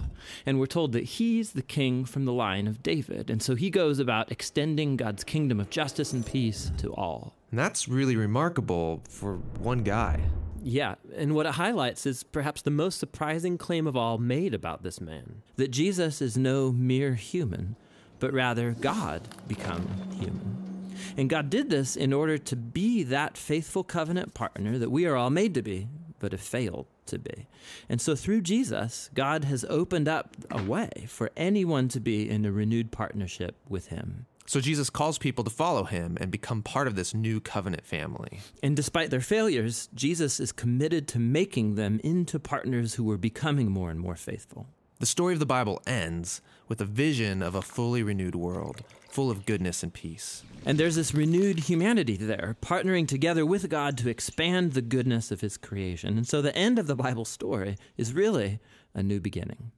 And 0.47 0.59
we're 0.59 0.65
told 0.65 0.93
that 0.93 1.05
he's 1.05 1.53
the 1.53 1.61
king 1.61 2.07
from 2.07 2.25
the 2.25 2.33
line 2.33 2.67
of 2.67 2.83
David, 2.83 3.29
and 3.29 3.43
so 3.43 3.55
he 3.55 3.69
goes 3.69 3.99
about 3.99 4.33
extending 4.33 4.97
God's 4.97 5.25
kingdom 5.25 5.61
of 5.61 5.69
justice 5.69 6.15
and 6.15 6.25
peace 6.25 6.73
to 6.79 6.95
all. 6.95 7.35
And 7.57 7.65
that's 7.65 7.89
really 7.89 8.17
remarkable 8.17 9.03
for 9.09 9.37
one 9.61 9.79
guy. 9.79 10.21
Yeah, 10.63 10.97
and 11.17 11.35
what 11.35 11.47
it 11.47 11.53
highlights 11.53 12.05
is 12.05 12.23
perhaps 12.23 12.61
the 12.61 12.71
most 12.71 12.99
surprising 12.99 13.57
claim 13.57 13.87
of 13.87 13.97
all 13.97 14.19
made 14.19 14.53
about 14.53 14.83
this 14.83 15.01
man 15.01 15.41
that 15.57 15.71
Jesus 15.71 16.21
is 16.21 16.37
no 16.37 16.71
mere 16.71 17.15
human, 17.15 17.77
but 18.19 18.35
rather 18.35 18.73
God 18.73 19.23
become 19.49 19.89
human. 20.21 20.93
And 21.17 21.31
God 21.31 21.49
did 21.49 21.71
this 21.71 21.97
in 21.97 22.13
order 22.13 22.37
to 22.37 22.57
be 22.57 23.03
that 23.05 23.39
faithful 23.39 23.85
covenant 23.85 24.35
partner 24.35 24.77
that 24.77 24.91
we 24.91 25.07
are 25.07 25.17
all 25.17 25.31
made 25.31 25.55
to 25.55 25.63
be, 25.63 25.89
but 26.19 26.33
have 26.33 26.43
failed 26.43 26.85
to 27.07 27.19
be. 27.19 27.47
And 27.89 28.03
so 28.03 28.15
through 28.15 28.43
Jesus, 28.43 29.09
God 29.15 29.45
has 29.45 29.65
opened 29.71 30.09
up 30.09 30.37
a 30.51 30.63
way 30.63 31.07
for 31.09 31.31
anyone 31.39 31.89
to 31.89 32.01
be 32.01 32.29
in 32.29 32.45
a 32.45 32.53
renewed 32.53 32.93
partnership 32.93 33.57
with 33.67 33.87
Him. 33.87 34.27
So 34.47 34.61
Jesus 34.61 34.91
calls 34.91 35.19
people 35.19 35.43
to 35.45 35.51
follow 35.51 35.85
him 35.85 36.17
and 36.21 36.31
become 36.31 36.63
part 36.63 36.87
of 36.87 36.95
this 36.95 37.13
new 37.13 37.41
covenant 37.41 37.85
family. 37.85 38.41
And 38.63 38.77
despite 38.77 39.11
their 39.11 39.21
failures, 39.21 39.89
Jesus 39.95 40.39
is 40.39 40.53
committed 40.53 41.09
to 41.09 41.19
making 41.19 41.75
them 41.75 42.01
into 42.05 42.39
partners 42.39 42.95
who 42.95 43.11
are 43.11 43.19
becoming 43.19 43.71
more 43.71 43.91
and 43.91 43.99
more 43.99 44.17
faithful. 44.17 44.69
The 44.99 45.07
story 45.07 45.35
of 45.35 45.41
the 45.41 45.47
Bible 45.47 45.83
ends 45.87 46.41
with 46.69 46.81
a 46.81 46.87
vision 46.87 47.43
of 47.43 47.55
a 47.55 47.61
fully 47.61 48.03
renewed 48.03 48.35
world, 48.35 48.83
full 49.11 49.31
of 49.31 49.45
goodness 49.45 49.83
and 49.83 49.93
peace. 49.93 50.43
And 50.65 50.79
there's 50.79 50.95
this 50.95 51.13
renewed 51.13 51.61
humanity 51.61 52.17
there, 52.17 52.57
partnering 52.63 53.07
together 53.07 53.45
with 53.45 53.69
God 53.69 53.99
to 53.99 54.09
expand 54.09 54.73
the 54.73 54.81
goodness 54.81 55.31
of 55.31 55.43
his 55.43 55.59
creation. 55.59 56.17
And 56.17 56.27
so 56.27 56.41
the 56.41 56.57
end 56.57 56.79
of 56.79 56.87
the 56.87 56.97
Bible 56.97 57.25
story 57.25 57.77
is 57.97 58.15
really 58.15 58.59
a 58.95 59.03
new 59.03 59.21
beginning. 59.21 59.73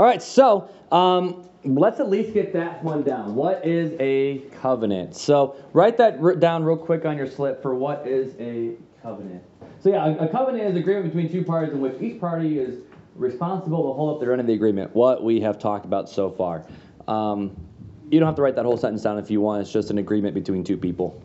All 0.00 0.06
right, 0.06 0.22
so 0.22 0.70
um, 0.90 1.46
let's 1.62 2.00
at 2.00 2.08
least 2.08 2.32
get 2.32 2.54
that 2.54 2.82
one 2.82 3.02
down. 3.02 3.34
What 3.34 3.66
is 3.66 3.92
a 4.00 4.38
covenant? 4.62 5.14
So 5.14 5.56
write 5.74 5.98
that 5.98 6.40
down 6.40 6.64
real 6.64 6.78
quick 6.78 7.04
on 7.04 7.18
your 7.18 7.26
slip 7.26 7.60
for 7.60 7.74
what 7.74 8.06
is 8.06 8.34
a 8.40 8.76
covenant. 9.02 9.42
So 9.78 9.90
yeah, 9.90 10.14
a, 10.18 10.26
covenant 10.26 10.64
is 10.64 10.70
an 10.70 10.78
agreement 10.78 11.12
between 11.12 11.30
two 11.30 11.44
parties 11.44 11.74
in 11.74 11.82
which 11.82 12.00
each 12.00 12.18
party 12.18 12.58
is 12.58 12.78
responsible 13.14 13.90
to 13.90 13.92
hold 13.92 14.14
up 14.14 14.20
their 14.22 14.32
end 14.32 14.40
of 14.40 14.46
the 14.46 14.54
agreement. 14.54 14.96
What 14.96 15.22
we 15.22 15.38
have 15.42 15.58
talked 15.58 15.84
about 15.84 16.08
so 16.08 16.30
far. 16.30 16.64
Um, 17.06 17.54
you 18.10 18.18
don't 18.18 18.26
have 18.26 18.36
to 18.36 18.42
write 18.42 18.56
that 18.56 18.64
whole 18.64 18.78
sentence 18.78 19.02
down 19.02 19.18
if 19.18 19.30
you 19.30 19.42
want. 19.42 19.60
It's 19.60 19.70
just 19.70 19.90
an 19.90 19.98
agreement 19.98 20.32
between 20.32 20.64
two 20.64 20.78
people, 20.78 21.22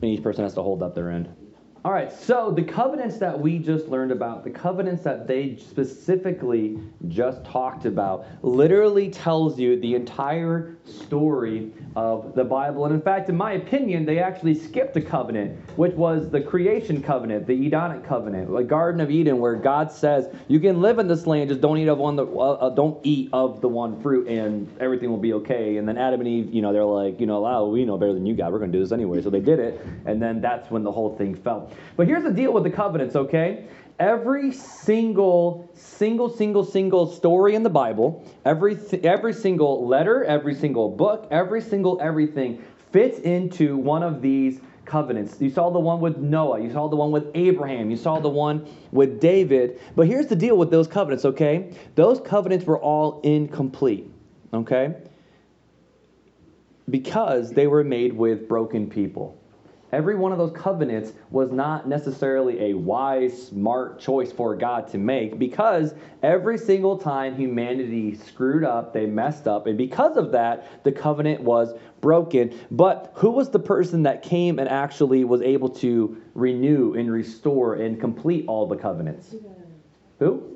and 0.00 0.12
each 0.12 0.22
person 0.22 0.44
has 0.44 0.54
to 0.54 0.62
hold 0.62 0.84
up 0.84 0.94
their 0.94 1.10
end. 1.10 1.41
All 1.84 1.90
right, 1.90 2.12
so 2.12 2.52
the 2.52 2.62
covenants 2.62 3.18
that 3.18 3.36
we 3.36 3.58
just 3.58 3.88
learned 3.88 4.12
about, 4.12 4.44
the 4.44 4.50
covenants 4.50 5.02
that 5.02 5.26
they 5.26 5.56
specifically 5.56 6.78
just 7.08 7.44
talked 7.44 7.86
about, 7.86 8.24
literally 8.42 9.10
tells 9.10 9.58
you 9.58 9.80
the 9.80 9.96
entire 9.96 10.76
story 10.84 11.72
of 11.96 12.36
the 12.36 12.44
Bible. 12.44 12.84
And 12.84 12.94
in 12.94 13.00
fact, 13.00 13.28
in 13.28 13.36
my 13.36 13.54
opinion, 13.54 14.06
they 14.06 14.20
actually 14.20 14.54
skipped 14.54 14.96
a 14.96 15.00
covenant, 15.00 15.58
which 15.76 15.92
was 15.94 16.30
the 16.30 16.40
creation 16.40 17.02
covenant, 17.02 17.48
the 17.48 17.66
Edenic 17.66 18.04
covenant, 18.04 18.52
the 18.52 18.62
Garden 18.62 19.00
of 19.00 19.10
Eden, 19.10 19.40
where 19.40 19.56
God 19.56 19.90
says, 19.90 20.32
"You 20.46 20.60
can 20.60 20.80
live 20.80 21.00
in 21.00 21.08
this 21.08 21.26
land, 21.26 21.48
just 21.48 21.60
don't 21.60 21.78
eat 21.78 21.88
of 21.88 21.98
one, 21.98 22.14
the, 22.14 22.26
uh, 22.26 22.52
uh, 22.52 22.70
don't 22.70 23.00
eat 23.02 23.28
of 23.32 23.60
the 23.60 23.68
one 23.68 24.00
fruit, 24.00 24.28
and 24.28 24.68
everything 24.78 25.10
will 25.10 25.16
be 25.16 25.32
okay." 25.32 25.78
And 25.78 25.88
then 25.88 25.98
Adam 25.98 26.20
and 26.20 26.28
Eve, 26.28 26.54
you 26.54 26.62
know, 26.62 26.72
they're 26.72 26.84
like, 26.84 27.18
"You 27.18 27.26
know, 27.26 27.40
wow, 27.40 27.66
we 27.66 27.84
know 27.84 27.98
better 27.98 28.14
than 28.14 28.24
you, 28.24 28.36
God. 28.36 28.52
We're 28.52 28.60
going 28.60 28.70
to 28.70 28.78
do 28.78 28.84
this 28.84 28.92
anyway." 28.92 29.20
So 29.20 29.30
they 29.30 29.40
did 29.40 29.58
it, 29.58 29.84
and 30.06 30.22
then 30.22 30.40
that's 30.40 30.70
when 30.70 30.84
the 30.84 30.92
whole 30.92 31.16
thing 31.16 31.34
fell. 31.34 31.70
But 31.96 32.06
here's 32.06 32.24
the 32.24 32.32
deal 32.32 32.52
with 32.52 32.64
the 32.64 32.70
covenants, 32.70 33.16
okay? 33.16 33.66
every 33.98 34.50
single 34.50 35.70
single 35.74 36.28
single 36.28 36.64
single 36.64 37.06
story 37.06 37.54
in 37.54 37.62
the 37.62 37.68
bible 37.70 38.24
every 38.46 38.74
every 39.04 39.34
single 39.34 39.86
letter 39.86 40.24
every 40.24 40.54
single 40.54 40.88
book 40.88 41.28
every 41.30 41.60
single 41.60 42.00
everything 42.00 42.60
fits 42.92 43.18
into 43.20 43.76
one 43.76 44.02
of 44.02 44.20
these 44.20 44.60
covenants. 44.84 45.40
You 45.40 45.50
saw 45.50 45.70
the 45.70 45.78
one 45.78 46.00
with 46.00 46.18
noah. 46.18 46.60
You 46.60 46.70
saw 46.70 46.88
the 46.88 46.96
one 46.96 47.10
with 47.10 47.30
abraham. 47.34 47.90
You 47.90 47.96
saw 47.96 48.18
the 48.18 48.28
one 48.28 48.68
with 48.90 49.20
david. 49.20 49.80
But 49.96 50.06
here's 50.06 50.26
the 50.26 50.36
deal 50.36 50.56
with 50.56 50.70
those 50.70 50.86
covenants 50.86 51.24
okay? 51.24 51.72
Those 51.94 52.20
covenants 52.20 52.66
were 52.66 52.78
all 52.78 53.20
incomplete 53.22 54.10
okay? 54.52 54.94
Because 56.90 57.52
they 57.52 57.66
were 57.66 57.84
made 57.84 58.12
with 58.12 58.48
broken 58.48 58.88
people 58.90 59.38
Every 59.92 60.14
one 60.14 60.32
of 60.32 60.38
those 60.38 60.52
covenants 60.52 61.12
was 61.30 61.52
not 61.52 61.86
necessarily 61.86 62.70
a 62.70 62.74
wise, 62.74 63.48
smart 63.48 64.00
choice 64.00 64.32
for 64.32 64.56
God 64.56 64.88
to 64.88 64.98
make 64.98 65.38
because 65.38 65.94
every 66.22 66.56
single 66.56 66.96
time 66.96 67.36
humanity 67.36 68.14
screwed 68.14 68.64
up, 68.64 68.94
they 68.94 69.04
messed 69.04 69.46
up, 69.46 69.66
and 69.66 69.76
because 69.76 70.16
of 70.16 70.32
that, 70.32 70.82
the 70.82 70.92
covenant 70.92 71.42
was 71.42 71.74
broken. 72.00 72.58
But 72.70 73.12
who 73.16 73.30
was 73.30 73.50
the 73.50 73.58
person 73.58 74.02
that 74.04 74.22
came 74.22 74.58
and 74.58 74.68
actually 74.68 75.24
was 75.24 75.42
able 75.42 75.68
to 75.68 76.16
renew 76.34 76.94
and 76.94 77.12
restore 77.12 77.74
and 77.74 78.00
complete 78.00 78.46
all 78.48 78.66
the 78.66 78.76
covenants? 78.76 79.34
Who? 80.18 80.51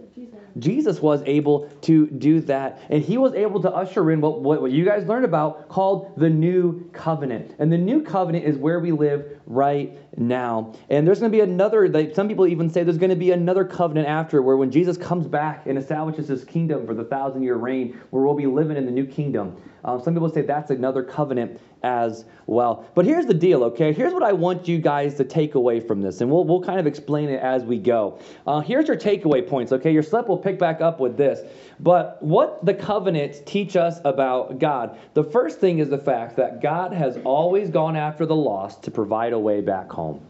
Jesus 0.58 1.00
was 1.00 1.22
able 1.26 1.68
to 1.82 2.06
do 2.06 2.40
that. 2.42 2.80
And 2.88 3.02
he 3.02 3.18
was 3.18 3.34
able 3.34 3.60
to 3.62 3.70
usher 3.70 4.10
in 4.10 4.20
what, 4.20 4.40
what, 4.40 4.62
what, 4.62 4.72
you 4.72 4.84
guys 4.84 5.06
learned 5.06 5.24
about 5.24 5.68
called 5.68 6.18
the 6.18 6.30
new 6.30 6.88
covenant. 6.92 7.54
And 7.58 7.70
the 7.70 7.78
new 7.78 8.02
covenant 8.02 8.44
is 8.44 8.56
where 8.56 8.80
we 8.80 8.92
live 8.92 9.40
right 9.46 9.98
now. 10.16 10.74
And 10.88 11.06
there's 11.06 11.20
going 11.20 11.30
to 11.30 11.36
be 11.36 11.42
another, 11.42 11.88
like, 11.88 12.14
some 12.14 12.28
people 12.28 12.46
even 12.46 12.70
say 12.70 12.82
there's 12.82 12.98
going 12.98 13.10
to 13.10 13.16
be 13.16 13.30
another 13.30 13.64
covenant 13.64 14.08
after 14.08 14.42
where 14.42 14.56
when 14.56 14.70
Jesus 14.70 14.96
comes 14.96 15.26
back 15.26 15.66
and 15.66 15.78
establishes 15.78 16.28
his 16.28 16.44
kingdom 16.44 16.86
for 16.86 16.94
the 16.94 17.04
thousand 17.04 17.42
year 17.42 17.56
reign, 17.56 18.00
where 18.10 18.22
we'll 18.22 18.34
be 18.34 18.46
living 18.46 18.76
in 18.76 18.86
the 18.86 18.92
new 18.92 19.06
kingdom. 19.06 19.56
Um, 19.84 20.02
some 20.02 20.14
people 20.14 20.28
say 20.30 20.42
that's 20.42 20.70
another 20.70 21.02
covenant 21.04 21.60
as 21.82 22.24
well. 22.46 22.84
But 22.94 23.04
here's 23.04 23.26
the 23.26 23.34
deal, 23.34 23.62
okay? 23.64 23.92
Here's 23.92 24.12
what 24.12 24.24
I 24.24 24.32
want 24.32 24.66
you 24.66 24.78
guys 24.78 25.14
to 25.16 25.24
take 25.24 25.54
away 25.54 25.78
from 25.78 26.02
this, 26.02 26.20
and 26.20 26.30
we'll, 26.30 26.44
we'll 26.44 26.62
kind 26.62 26.80
of 26.80 26.86
explain 26.86 27.28
it 27.28 27.40
as 27.40 27.62
we 27.62 27.78
go. 27.78 28.18
Uh, 28.46 28.60
here's 28.60 28.88
your 28.88 28.96
takeaway 28.96 29.46
points, 29.46 29.70
okay? 29.72 29.92
Your 29.92 30.02
slip 30.02 30.26
will 30.26 30.38
pick 30.38 30.58
back 30.58 30.80
up 30.80 30.98
with 30.98 31.16
this. 31.16 31.40
But 31.78 32.22
what 32.22 32.64
the 32.64 32.74
covenants 32.74 33.40
teach 33.44 33.76
us 33.76 34.00
about 34.04 34.58
God, 34.58 34.98
the 35.14 35.24
first 35.24 35.60
thing 35.60 35.78
is 35.78 35.88
the 35.88 35.98
fact 35.98 36.36
that 36.36 36.62
God 36.62 36.92
has 36.92 37.18
always 37.24 37.70
gone 37.70 37.96
after 37.96 38.24
the 38.24 38.36
lost 38.36 38.82
to 38.84 38.90
provide 38.90 39.32
a 39.32 39.38
way 39.38 39.60
back 39.60 39.90
home. 39.90 40.26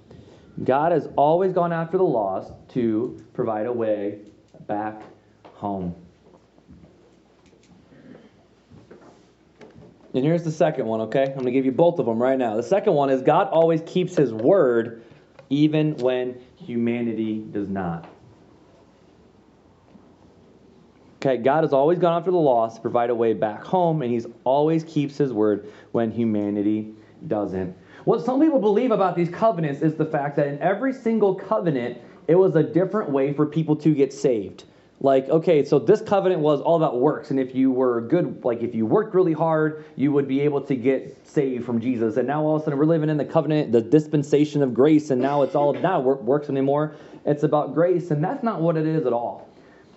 God 0.65 0.93
has 0.93 1.09
always 1.17 1.53
gone 1.53 1.73
after 1.73 1.99
the 1.99 2.05
lost 2.05 2.53
to 2.71 3.23
provide 3.33 3.67
a 3.67 3.73
way 3.73 4.21
back 4.67 5.03
home. 5.55 5.95
And 10.15 10.25
here's 10.25 10.43
the 10.43 10.50
second 10.50 10.87
one, 10.87 11.03
okay? 11.03 11.25
I'm 11.25 11.35
going 11.35 11.45
to 11.45 11.50
give 11.53 11.67
you 11.67 11.73
both 11.73 11.99
of 11.99 12.07
them 12.07 12.21
right 12.21 12.38
now. 12.38 12.57
The 12.57 12.62
second 12.62 12.95
one 12.95 13.11
is 13.11 13.21
God 13.21 13.49
always 13.49 13.83
keeps 13.85 14.17
his 14.17 14.33
word 14.33 15.05
even 15.50 15.95
when 15.99 16.41
humanity 16.57 17.45
does 17.50 17.69
not. 17.69 18.09
Okay, 21.26 21.42
God 21.42 21.64
has 21.64 21.73
always 21.73 21.99
gone 21.99 22.16
after 22.16 22.30
the 22.30 22.37
lost 22.37 22.76
to 22.76 22.83
provide 22.83 23.11
a 23.11 23.14
way 23.14 23.33
back 23.33 23.64
home, 23.64 24.02
and 24.02 24.12
He's 24.12 24.28
always 24.45 24.85
keeps 24.85 25.18
His 25.18 25.33
word 25.33 25.73
when 25.90 26.12
humanity 26.12 26.95
doesn't. 27.26 27.76
What 28.04 28.25
some 28.25 28.40
people 28.40 28.61
believe 28.61 28.92
about 28.92 29.16
these 29.16 29.28
covenants 29.28 29.83
is 29.83 29.97
the 29.97 30.04
fact 30.04 30.37
that 30.37 30.47
in 30.47 30.61
every 30.61 30.92
single 30.92 31.35
covenant, 31.35 31.99
it 32.28 32.37
was 32.37 32.54
a 32.54 32.62
different 32.62 33.11
way 33.11 33.33
for 33.33 33.45
people 33.45 33.75
to 33.75 33.92
get 33.92 34.12
saved. 34.12 34.66
Like 35.00 35.28
okay 35.28 35.62
so 35.62 35.78
this 35.78 36.00
covenant 36.00 36.40
was 36.40 36.62
all 36.62 36.76
about 36.76 36.99
works 36.99 37.30
and 37.30 37.38
if 37.38 37.54
you 37.54 37.71
were 37.71 38.00
good 38.00 38.42
like 38.42 38.62
if 38.62 38.75
you 38.75 38.87
worked 38.87 39.14
really 39.14 39.35
hard 39.35 39.85
you 39.95 40.11
would 40.11 40.26
be 40.26 40.40
able 40.40 40.62
to 40.62 40.75
get 40.75 41.26
saved 41.26 41.66
from 41.66 41.80
jesus. 41.80 42.16
And 42.16 42.26
now 42.26 42.42
all 42.42 42.56
of 42.56 42.62
a 42.62 42.64
sudden 42.64 42.78
we're 42.78 42.87
living 42.87 43.11
in 43.11 43.18
the 43.18 43.25
covenant 43.26 43.73
the 43.73 43.83
dispensation 43.83 44.62
of 44.62 44.73
grace 44.73 45.11
and 45.11 45.21
now 45.21 45.42
it's 45.42 45.54
all 45.54 45.75
now 45.75 46.00
works 46.00 46.49
anymore. 46.49 46.95
It's 47.26 47.42
about 47.42 47.75
grace 47.75 48.11
and 48.11 48.25
that's 48.25 48.42
not 48.42 48.62
what 48.62 48.78
it 48.78 48.87
is 48.87 49.04
at 49.04 49.12
all 49.12 49.46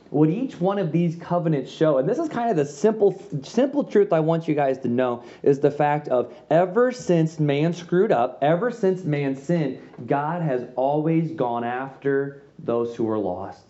what 0.09 0.29
each 0.29 0.59
one 0.59 0.79
of 0.79 0.91
these 0.91 1.15
covenants 1.17 1.71
show 1.71 1.97
and 1.97 2.09
this 2.09 2.17
is 2.17 2.29
kind 2.29 2.49
of 2.49 2.55
the 2.55 2.65
simple 2.65 3.21
simple 3.43 3.83
truth 3.83 4.11
i 4.11 4.19
want 4.19 4.47
you 4.47 4.55
guys 4.55 4.77
to 4.77 4.87
know 4.87 5.23
is 5.43 5.59
the 5.59 5.71
fact 5.71 6.07
of 6.07 6.33
ever 6.49 6.91
since 6.91 7.39
man 7.39 7.73
screwed 7.73 8.11
up 8.11 8.37
ever 8.41 8.71
since 8.71 9.03
man 9.03 9.35
sinned 9.35 9.79
god 10.07 10.41
has 10.41 10.65
always 10.75 11.31
gone 11.31 11.63
after 11.63 12.41
those 12.59 12.95
who 12.95 13.07
are 13.09 13.19
lost 13.19 13.65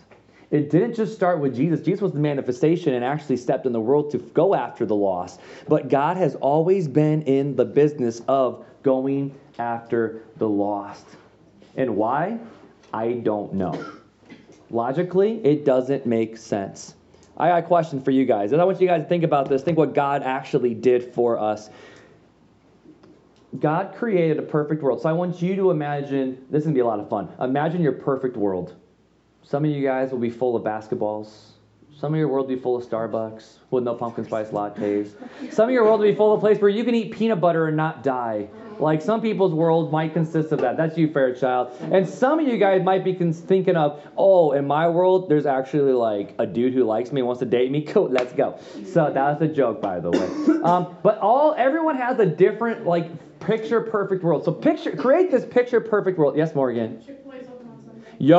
It 0.51 0.71
didn't 0.71 0.95
just 0.95 1.13
start 1.13 1.39
with 1.39 1.55
Jesus. 1.55 1.81
Jesus 1.81 2.01
was 2.01 2.13
the 2.13 2.19
manifestation 2.19 2.95
and 2.95 3.05
actually 3.05 3.37
stepped 3.37 3.65
in 3.67 3.71
the 3.71 3.79
world 3.79 4.09
to 4.11 4.17
go 4.17 4.55
after 4.55 4.85
the 4.85 4.95
lost. 4.95 5.39
But 5.67 5.89
God 5.89 6.17
has 6.17 6.33
always 6.35 6.87
been 6.87 7.21
in 7.23 7.55
the 7.55 7.65
business 7.65 8.21
of 8.27 8.65
going 8.81 9.35
after 9.59 10.23
the 10.37 10.49
lost. 10.49 11.05
And 11.75 11.95
why? 11.95 12.39
I 12.91 13.13
don't 13.13 13.53
know. 13.53 13.98
Logically, 14.71 15.43
it 15.45 15.65
doesn't 15.65 16.05
make 16.05 16.37
sense. 16.37 16.95
I 17.37 17.47
got 17.49 17.63
a 17.63 17.67
question 17.67 18.01
for 18.01 18.11
you 18.11 18.25
guys. 18.25 18.51
And 18.51 18.61
I 18.61 18.65
want 18.65 18.81
you 18.81 18.87
guys 18.87 19.01
to 19.01 19.07
think 19.07 19.23
about 19.23 19.49
this. 19.49 19.63
Think 19.63 19.77
what 19.77 19.93
God 19.93 20.23
actually 20.23 20.73
did 20.73 21.13
for 21.13 21.39
us. 21.39 21.69
God 23.59 23.95
created 23.95 24.37
a 24.37 24.43
perfect 24.43 24.83
world. 24.83 25.01
So 25.01 25.09
I 25.09 25.13
want 25.13 25.41
you 25.41 25.55
to 25.55 25.71
imagine 25.71 26.45
this 26.51 26.61
is 26.61 26.65
going 26.65 26.75
to 26.75 26.77
be 26.77 26.81
a 26.81 26.85
lot 26.85 26.99
of 26.99 27.09
fun. 27.09 27.29
Imagine 27.39 27.81
your 27.81 27.93
perfect 27.93 28.37
world. 28.37 28.75
Some 29.41 29.65
of 29.65 29.71
you 29.71 29.81
guys 29.81 30.11
will 30.11 30.19
be 30.19 30.29
full 30.29 30.55
of 30.55 30.63
basketballs. 30.63 31.53
Some 31.99 32.13
of 32.13 32.17
your 32.17 32.29
world 32.29 32.47
will 32.47 32.55
be 32.55 32.61
full 32.61 32.77
of 32.77 32.85
Starbucks 32.85 33.55
with 33.71 33.83
no 33.83 33.93
pumpkin 33.93 34.23
spice 34.23 34.47
lattes. 34.51 35.11
Some 35.51 35.67
of 35.67 35.73
your 35.73 35.83
world 35.83 35.99
will 35.99 36.07
be 36.07 36.15
full 36.15 36.33
of 36.33 36.39
a 36.39 36.41
place 36.41 36.57
where 36.61 36.69
you 36.69 36.85
can 36.85 36.95
eat 36.95 37.11
peanut 37.11 37.41
butter 37.41 37.67
and 37.67 37.75
not 37.75 38.03
die. 38.03 38.47
Like 38.79 39.01
some 39.01 39.19
people's 39.19 39.53
world 39.53 39.91
might 39.91 40.13
consist 40.13 40.53
of 40.53 40.61
that. 40.61 40.77
That's 40.77 40.97
you, 40.97 41.11
Fairchild. 41.11 41.75
And 41.81 42.07
some 42.07 42.39
of 42.39 42.47
you 42.47 42.57
guys 42.57 42.83
might 42.83 43.03
be 43.03 43.13
thinking 43.13 43.75
of, 43.75 44.01
oh, 44.15 44.53
in 44.53 44.65
my 44.65 44.87
world, 44.87 45.27
there's 45.27 45.45
actually 45.45 45.91
like 45.91 46.35
a 46.39 46.45
dude 46.45 46.73
who 46.73 46.85
likes 46.85 47.11
me, 47.11 47.21
wants 47.21 47.39
to 47.39 47.45
date 47.45 47.69
me. 47.69 47.81
Cool, 47.89 48.09
let's 48.09 48.31
go. 48.33 48.59
So 48.85 49.11
that 49.11 49.15
was 49.15 49.41
a 49.41 49.51
joke, 49.51 49.81
by 49.81 49.99
the 49.99 50.11
way. 50.11 50.61
Um, 50.63 50.95
but 51.01 51.17
all 51.17 51.55
everyone 51.57 51.97
has 51.97 52.19
a 52.19 52.25
different 52.25 52.85
like 52.85 53.09
picture 53.39 53.81
perfect 53.81 54.23
world. 54.23 54.45
So 54.45 54.51
picture 54.53 54.95
create 54.95 55.31
this 55.31 55.43
picture 55.45 55.81
perfect 55.81 56.17
world. 56.17 56.37
Yes, 56.37 56.53
Morgan. 56.55 57.03
Yo! 58.21 58.35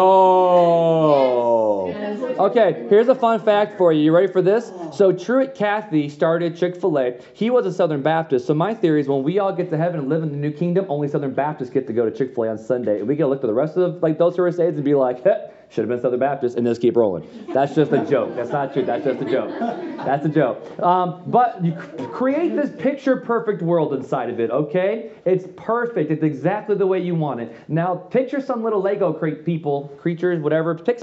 Okay, 2.39 2.87
here's 2.91 3.09
a 3.09 3.15
fun 3.15 3.41
fact 3.41 3.79
for 3.79 3.95
you. 3.95 4.03
You 4.03 4.15
ready 4.15 4.31
for 4.31 4.43
this? 4.43 4.71
So 4.93 5.11
Truett 5.11 5.55
Cathy 5.55 6.11
started 6.11 6.55
Chick 6.55 6.79
fil 6.79 6.99
A. 6.99 7.19
He 7.33 7.49
was 7.49 7.65
a 7.65 7.73
Southern 7.73 8.03
Baptist. 8.03 8.47
So 8.47 8.53
my 8.53 8.75
theory 8.75 9.01
is 9.01 9.09
when 9.09 9.23
we 9.23 9.39
all 9.39 9.55
get 9.55 9.71
to 9.71 9.79
heaven 9.79 10.01
and 10.01 10.11
live 10.11 10.23
in 10.23 10.33
the 10.33 10.37
new 10.37 10.51
kingdom, 10.51 10.85
only 10.91 11.09
Southern 11.09 11.33
Baptists 11.33 11.71
get 11.71 11.87
to 11.87 11.95
go 11.95 12.05
to 12.05 12.15
Chick 12.15 12.35
fil 12.35 12.45
A 12.45 12.51
on 12.51 12.59
Sunday. 12.59 12.99
And 12.99 13.09
we 13.09 13.17
get 13.17 13.23
to 13.23 13.29
look 13.29 13.41
to 13.41 13.47
the 13.47 13.55
rest 13.55 13.79
of 13.79 14.03
like 14.03 14.19
those 14.19 14.37
who 14.37 14.43
are 14.43 14.53
saved 14.53 14.77
and 14.77 14.85
be 14.85 14.95
like, 14.95 15.25
should 15.71 15.83
have 15.83 15.89
been 15.89 16.01
Southern 16.01 16.19
Baptist, 16.19 16.57
and 16.57 16.67
just 16.67 16.81
keep 16.81 16.97
rolling. 16.97 17.29
That's 17.55 17.77
just 17.77 17.93
a 17.93 18.05
joke. 18.05 18.35
That's 18.35 18.51
not 18.51 18.73
true. 18.73 18.85
That's 18.85 19.05
just 19.05 19.23
a 19.23 19.25
joke. 19.25 19.57
That's 19.59 20.27
a 20.27 20.29
joke. 20.29 20.81
Um, 20.81 21.23
but 21.29 21.65
you 21.65 21.73
create 22.13 22.57
this 22.57 22.71
picture 22.77 23.17
perfect 23.17 23.63
world 23.63 23.95
inside 23.95 24.31
of 24.31 24.41
it, 24.41 24.51
okay? 24.51 25.13
It's 25.25 25.47
perfect. 25.57 26.11
It's 26.11 26.25
exactly 26.25 26.75
the 26.75 26.89
way 26.89 26.99
you 26.99 27.15
want 27.15 27.41
it. 27.41 27.57
Now, 27.69 27.95
picture 27.95 28.41
some 28.41 28.65
little 28.65 28.83
Lego 28.83 29.13
cre- 29.13 29.43
people, 29.45 29.97
creatures, 30.01 30.43
whatever. 30.43 30.75
Pick, 30.75 31.03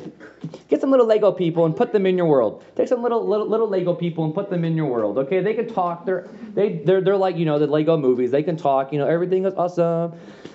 get 0.67 0.81
some 0.81 0.91
little 0.91 1.05
Lego 1.05 1.31
people 1.31 1.65
and 1.65 1.74
put 1.74 1.93
them 1.93 2.05
in 2.05 2.17
your 2.17 2.27
world. 2.27 2.65
Take 2.75 2.89
some 2.89 3.01
little, 3.01 3.25
little 3.25 3.47
little 3.47 3.69
Lego 3.69 3.93
people 3.93 4.25
and 4.25 4.33
put 4.33 4.50
them 4.50 4.65
in 4.65 4.75
your 4.75 4.88
world, 4.88 5.17
okay? 5.17 5.39
They 5.39 5.53
can 5.53 5.74
talk. 5.74 6.05
They're 6.05 6.27
they 6.53 6.81
they're, 6.83 7.00
they're 7.00 7.15
like 7.15 7.38
you 7.38 7.45
know 7.45 7.57
the 7.57 7.67
Lego 7.67 7.95
movies. 7.95 8.31
They 8.31 8.43
can 8.43 8.57
talk. 8.57 8.91
You 8.91 9.00
know 9.00 9.07
everything 9.07 9.45
is 9.45 9.53
awesome 9.53 10.13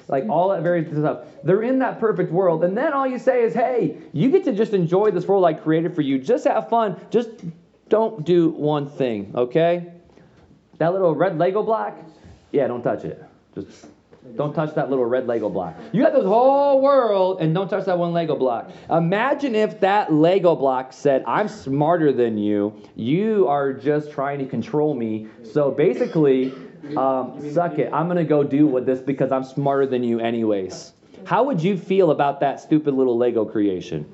like 0.09 0.29
all 0.29 0.49
that 0.51 0.63
various 0.63 0.91
stuff. 0.91 1.27
They're 1.45 1.63
in 1.63 1.79
that 1.81 2.01
perfect 2.01 2.33
world. 2.33 2.65
And 2.65 2.77
then 2.77 2.93
all 2.93 3.07
you 3.07 3.19
say 3.19 3.43
is, 3.43 3.55
hey, 3.55 3.99
you 4.13 4.31
get 4.31 4.45
to 4.45 4.53
just 4.53 4.73
enjoy 4.75 5.11
this 5.11 5.27
world 5.27 5.45
I 5.45 5.55
created 5.55 5.95
for 5.95 6.03
you. 6.03 6.19
Just 6.19 6.45
have 6.45 6.69
fun. 6.69 7.01
Just 7.11 7.31
don't 7.89 8.25
do 8.25 8.51
one 8.51 8.89
thing, 8.89 9.33
okay? 9.35 9.93
That 10.79 10.93
little 10.93 11.15
red 11.15 11.39
Lego 11.39 11.63
block, 11.63 11.99
yeah, 12.51 12.67
don't 12.67 12.83
touch 12.83 13.05
it. 13.05 13.23
Just 13.55 13.87
don't 14.37 14.55
touch 14.55 14.75
that 14.77 14.89
little 14.89 15.05
red 15.05 15.27
Lego 15.27 15.49
block. 15.49 15.77
You 15.93 16.03
got 16.03 16.13
this 16.13 16.25
whole 16.25 16.81
world 16.81 17.41
and 17.41 17.55
don't 17.55 17.69
touch 17.69 17.85
that 17.87 17.99
one 17.99 18.13
Lego 18.13 18.37
block. 18.37 18.71
Imagine 18.89 19.55
if 19.55 19.81
that 19.81 20.13
Lego 20.13 20.55
block 20.55 20.93
said, 20.93 21.25
I'm 21.27 21.49
smarter 21.49 22.13
than 22.13 22.39
you. 22.39 22.81
You 22.95 23.49
are 23.49 23.73
just 23.73 24.13
trying 24.13 24.39
to 24.39 24.47
control 24.47 24.95
me. 24.95 25.27
So 25.43 25.71
basically, 25.71 26.53
um, 26.97 27.53
suck 27.53 27.79
it. 27.79 27.93
I'm 27.93 28.07
going 28.07 28.19
to 28.19 28.25
go 28.25 28.43
do 28.43 28.67
with 28.67 28.87
this 28.87 29.01
because 29.01 29.33
I'm 29.33 29.45
smarter 29.45 29.87
than 29.87 30.03
you, 30.03 30.21
anyways. 30.21 30.93
How 31.25 31.45
would 31.45 31.62
you 31.62 31.77
feel 31.79 32.11
about 32.11 32.41
that 32.41 32.61
stupid 32.61 32.95
little 32.95 33.17
Lego 33.17 33.45
creation? 33.45 34.05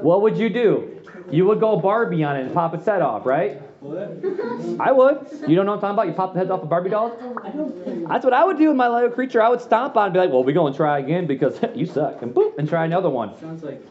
What 0.00 0.22
would 0.22 0.36
you 0.36 0.50
do? 0.50 1.00
You 1.30 1.46
would 1.46 1.60
go 1.60 1.76
Barbie 1.76 2.22
on 2.22 2.36
it 2.36 2.44
and 2.44 2.52
pop 2.52 2.74
its 2.74 2.84
head 2.84 3.00
off, 3.00 3.24
right? 3.24 3.60
I 4.80 4.92
would. 4.92 5.26
You 5.46 5.56
don't 5.56 5.66
know 5.66 5.74
what 5.74 5.84
I'm 5.84 5.94
talking 5.94 5.94
about? 5.94 6.06
You 6.06 6.12
pop 6.14 6.32
the 6.32 6.38
heads 6.38 6.50
off 6.50 6.62
of 6.62 6.68
Barbie 6.68 6.90
dolls? 6.90 7.12
That's 8.08 8.24
what 8.24 8.32
I 8.32 8.44
would 8.44 8.56
do 8.56 8.68
with 8.68 8.76
my 8.76 8.88
Lego 8.88 9.14
creature. 9.14 9.42
I 9.42 9.48
would 9.48 9.60
stomp 9.60 9.96
on 9.96 10.04
it 10.04 10.06
and 10.06 10.14
be 10.14 10.20
like, 10.20 10.30
well, 10.30 10.44
we're 10.44 10.54
going 10.54 10.72
to 10.72 10.76
try 10.76 10.98
again 10.98 11.26
because 11.26 11.58
you 11.74 11.86
suck. 11.86 12.22
And 12.22 12.34
boop, 12.34 12.58
and 12.58 12.68
try 12.68 12.84
another 12.84 13.10
one. 13.10 13.38
Sounds 13.38 13.62
like 13.62 13.82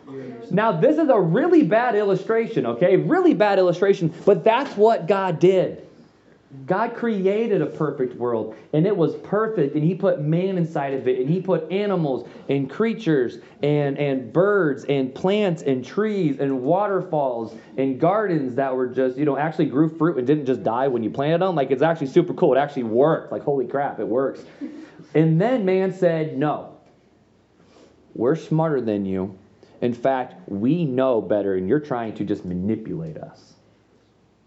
now, 0.52 0.72
this 0.72 0.98
is 0.98 1.10
a 1.10 1.20
really 1.20 1.64
bad 1.64 1.96
illustration, 1.96 2.66
okay? 2.66 2.98
Really 2.98 3.34
bad 3.34 3.58
illustration, 3.60 4.14
but 4.26 4.44
that's 4.44 4.76
what 4.78 5.08
God 5.08 5.40
did. 5.40 5.88
God 6.66 6.96
created 6.96 7.62
a 7.62 7.66
perfect 7.66 8.16
world, 8.16 8.56
and 8.74 8.86
it 8.86 8.96
was 8.96 9.16
perfect, 9.18 9.76
and 9.76 9.84
He 9.84 9.96
put 9.96 10.22
man 10.22 10.58
inside 10.58 10.94
of 10.94 11.08
it, 11.08 11.20
and 11.20 11.30
He 11.30 11.42
put 11.42 11.70
animals 11.72 12.28
and 12.48 12.70
creatures 12.70 13.40
and, 13.62 13.98
and 13.98 14.32
birds 14.32 14.86
and 14.86 15.14
plants 15.14 15.64
and 15.64 15.84
trees 15.84 16.40
and 16.40 16.62
waterfalls 16.62 17.56
and 17.78 18.00
gardens 18.00 18.56
that 18.56 18.76
were 18.76 18.88
just, 18.88 19.18
you 19.18 19.26
know, 19.26 19.38
actually 19.38 19.66
grew 19.66 19.90
fruit 19.90 20.18
and 20.18 20.28
didn't 20.28 20.46
just 20.46 20.64
die 20.64 20.88
when 20.88 21.04
you 21.04 21.10
planted 21.10 21.42
them. 21.42 21.56
Like, 21.56 21.72
it's 21.72 21.82
actually 21.82 22.08
super 22.08 22.34
cool. 22.34 22.54
It 22.54 22.60
actually 22.60 22.84
worked. 22.84 23.32
Like, 23.32 23.42
holy 23.42 23.68
crap, 23.68 24.00
it 24.00 24.08
works. 24.08 24.44
And 25.16 25.42
then 25.42 25.66
man 25.66 25.92
said, 25.92 26.38
No, 26.38 26.78
we're 28.14 28.36
smarter 28.36 28.80
than 28.80 29.06
you. 29.06 29.38
In 29.82 29.94
fact, 29.94 30.48
we 30.48 30.86
know 30.86 31.20
better, 31.20 31.56
and 31.56 31.68
you're 31.68 31.80
trying 31.80 32.14
to 32.16 32.24
just 32.24 32.46
manipulate 32.46 33.18
us. 33.18 33.54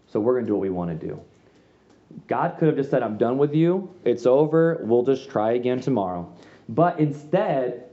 So 0.07 0.19
we're 0.19 0.33
going 0.33 0.45
to 0.45 0.49
do 0.49 0.55
what 0.55 0.61
we 0.61 0.69
want 0.69 0.99
to 0.99 1.07
do. 1.07 1.21
God 2.27 2.57
could 2.57 2.67
have 2.67 2.77
just 2.77 2.89
said, 2.89 3.03
I'm 3.03 3.17
done 3.17 3.37
with 3.37 3.53
you. 3.53 3.93
It's 4.03 4.25
over. 4.25 4.79
We'll 4.83 5.03
just 5.03 5.29
try 5.29 5.53
again 5.53 5.79
tomorrow. 5.79 6.31
But 6.69 6.99
instead, 6.99 7.85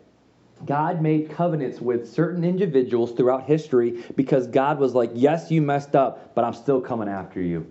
God 0.66 1.02
made 1.02 1.30
covenants 1.30 1.80
with 1.80 2.10
certain 2.10 2.44
individuals 2.44 3.12
throughout 3.12 3.44
history 3.44 4.04
because 4.16 4.46
God 4.46 4.78
was 4.78 4.94
like, 4.94 5.10
Yes, 5.14 5.50
you 5.50 5.60
messed 5.60 5.94
up, 5.94 6.34
but 6.34 6.44
I'm 6.44 6.54
still 6.54 6.80
coming 6.80 7.08
after 7.08 7.40
you. 7.40 7.66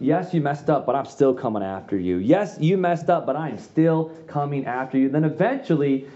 Yes, 0.00 0.34
you 0.34 0.40
messed 0.40 0.68
up, 0.68 0.86
but 0.86 0.94
I'm 0.94 1.06
still 1.06 1.34
coming 1.34 1.62
after 1.62 1.98
you. 1.98 2.16
Yes, 2.18 2.58
you 2.60 2.76
messed 2.76 3.08
up, 3.08 3.26
but 3.26 3.36
I'm 3.36 3.58
still 3.58 4.10
coming 4.26 4.66
after 4.66 4.98
you. 4.98 5.08
Then 5.08 5.24
eventually, 5.24 6.06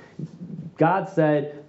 God 0.76 1.08
said, 1.08 1.64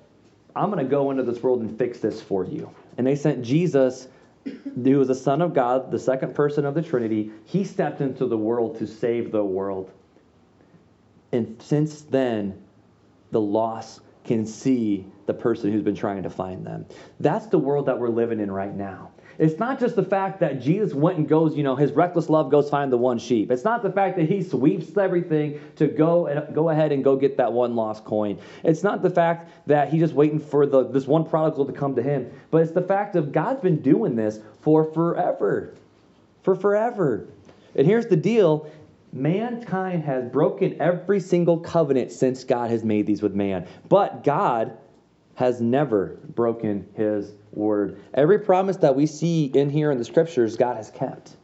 I'm 0.55 0.71
going 0.71 0.83
to 0.83 0.89
go 0.89 1.11
into 1.11 1.23
this 1.23 1.41
world 1.41 1.61
and 1.61 1.77
fix 1.77 1.99
this 1.99 2.21
for 2.21 2.43
you. 2.43 2.69
And 2.97 3.05
they 3.05 3.15
sent 3.15 3.43
Jesus 3.43 4.07
who 4.49 4.99
was 4.99 5.07
the 5.07 5.15
Son 5.15 5.41
of 5.41 5.53
God, 5.53 5.91
the 5.91 5.99
second 5.99 6.35
person 6.35 6.65
of 6.65 6.75
the 6.75 6.81
Trinity, 6.81 7.31
he 7.45 7.63
stepped 7.63 8.01
into 8.01 8.25
the 8.25 8.37
world 8.37 8.77
to 8.79 8.87
save 8.87 9.31
the 9.31 9.43
world. 9.43 9.91
And 11.31 11.61
since 11.61 12.01
then, 12.01 12.61
the 13.31 13.41
lost 13.41 14.01
can 14.23 14.45
see 14.45 15.05
the 15.25 15.33
person 15.33 15.71
who's 15.71 15.83
been 15.83 15.95
trying 15.95 16.23
to 16.23 16.29
find 16.29 16.65
them. 16.65 16.85
That's 17.19 17.47
the 17.47 17.57
world 17.57 17.85
that 17.87 17.99
we're 17.99 18.09
living 18.09 18.39
in 18.39 18.51
right 18.51 18.75
now. 18.75 19.11
It's 19.39 19.57
not 19.57 19.79
just 19.79 19.95
the 19.95 20.03
fact 20.03 20.41
that 20.41 20.59
Jesus 20.59 20.93
went 20.93 21.17
and 21.17 21.27
goes, 21.27 21.55
you 21.55 21.63
know, 21.63 21.77
his 21.77 21.93
reckless 21.93 22.29
love 22.29 22.51
goes 22.51 22.69
find 22.69 22.91
the 22.91 22.97
one 22.97 23.17
sheep. 23.17 23.49
It's 23.49 23.63
not 23.63 23.81
the 23.81 23.91
fact 23.91 24.17
that 24.17 24.27
he 24.27 24.43
sweeps 24.43 24.97
everything 24.97 25.61
to 25.77 25.87
go 25.87 26.27
and 26.27 26.53
go 26.53 26.67
ahead 26.67 26.91
and 26.91 27.05
go 27.05 27.15
get 27.15 27.37
that 27.37 27.53
one 27.53 27.73
lost 27.73 28.03
coin. 28.03 28.37
It's 28.63 28.83
not 28.83 29.01
the 29.01 29.09
fact 29.09 29.49
that 29.67 29.87
he's 29.87 30.01
just 30.01 30.13
waiting 30.13 30.39
for 30.39 30.65
the 30.65 30.83
this 30.83 31.07
one 31.07 31.23
prodigal 31.23 31.65
to 31.67 31.71
come 31.71 31.95
to 31.95 32.03
him. 32.03 32.29
But 32.51 32.63
it's 32.63 32.73
the 32.73 32.81
fact 32.81 33.15
of 33.15 33.31
God's 33.31 33.61
been 33.61 33.81
doing 33.81 34.17
this 34.17 34.39
for 34.61 34.83
forever. 34.83 35.73
For 36.43 36.53
forever. 36.53 37.25
And 37.75 37.87
here's 37.87 38.07
the 38.07 38.17
deal 38.17 38.69
mankind 39.13 40.03
has 40.03 40.25
broken 40.25 40.81
every 40.81 41.21
single 41.21 41.59
covenant 41.59 42.11
since 42.11 42.43
God 42.43 42.71
has 42.71 42.83
made 42.83 43.07
these 43.07 43.21
with 43.21 43.33
man. 43.33 43.67
But 43.87 44.25
God 44.25 44.77
has 45.39 45.61
never 45.61 46.17
broken 46.35 46.85
his 46.95 47.31
word. 47.53 47.97
Every 48.13 48.39
promise 48.39 48.75
that 48.75 48.93
we 48.93 49.05
see 49.05 49.45
in 49.45 49.69
here 49.69 49.89
in 49.89 49.97
the 49.97 50.03
scriptures, 50.03 50.57
God 50.57 50.75
has 50.75 50.91
kept. 50.91 51.37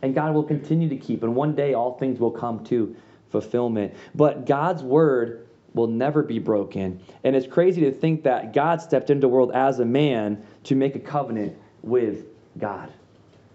And 0.00 0.14
God 0.14 0.32
will 0.32 0.44
continue 0.44 0.88
to 0.88 0.96
keep. 0.96 1.22
And 1.22 1.34
one 1.34 1.54
day 1.54 1.74
all 1.74 1.98
things 1.98 2.18
will 2.18 2.30
come 2.30 2.64
to 2.64 2.96
fulfillment. 3.28 3.92
But 4.14 4.46
God's 4.46 4.82
word 4.82 5.46
will 5.74 5.88
never 5.88 6.22
be 6.22 6.38
broken. 6.38 7.00
And 7.22 7.36
it's 7.36 7.46
crazy 7.46 7.82
to 7.82 7.92
think 7.92 8.22
that 8.22 8.54
God 8.54 8.80
stepped 8.80 9.10
into 9.10 9.20
the 9.20 9.28
world 9.28 9.52
as 9.52 9.78
a 9.78 9.84
man 9.84 10.42
to 10.64 10.74
make 10.74 10.96
a 10.96 10.98
covenant 10.98 11.54
with 11.82 12.24
God. 12.56 12.90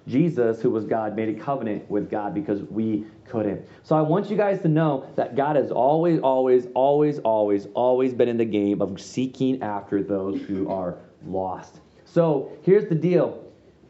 Jesus, 0.08 0.62
who 0.62 0.70
was 0.70 0.86
God, 0.86 1.16
made 1.16 1.30
a 1.30 1.40
covenant 1.40 1.90
with 1.90 2.10
God 2.10 2.34
because 2.34 2.62
we 2.64 3.06
couldn't. 3.26 3.68
So 3.84 3.96
I 3.96 4.02
want 4.02 4.30
you 4.30 4.36
guys 4.36 4.62
to 4.62 4.68
know 4.68 5.06
that 5.16 5.36
God 5.36 5.56
has 5.56 5.72
always, 5.72 6.20
always, 6.20 6.68
always, 6.76 7.20
always, 7.20 7.68
always 7.74 8.14
been 8.14 8.28
in 8.28 8.38
the 8.38 8.46
game 8.46 8.82
of 8.82 9.00
seeking 9.00 9.62
after 9.62 10.04
those 10.04 10.42
who 10.42 10.70
are 10.70 10.98
lost. 11.26 11.80
So 12.06 12.52
here's 12.64 12.88
the 12.90 12.96
deal 12.96 13.44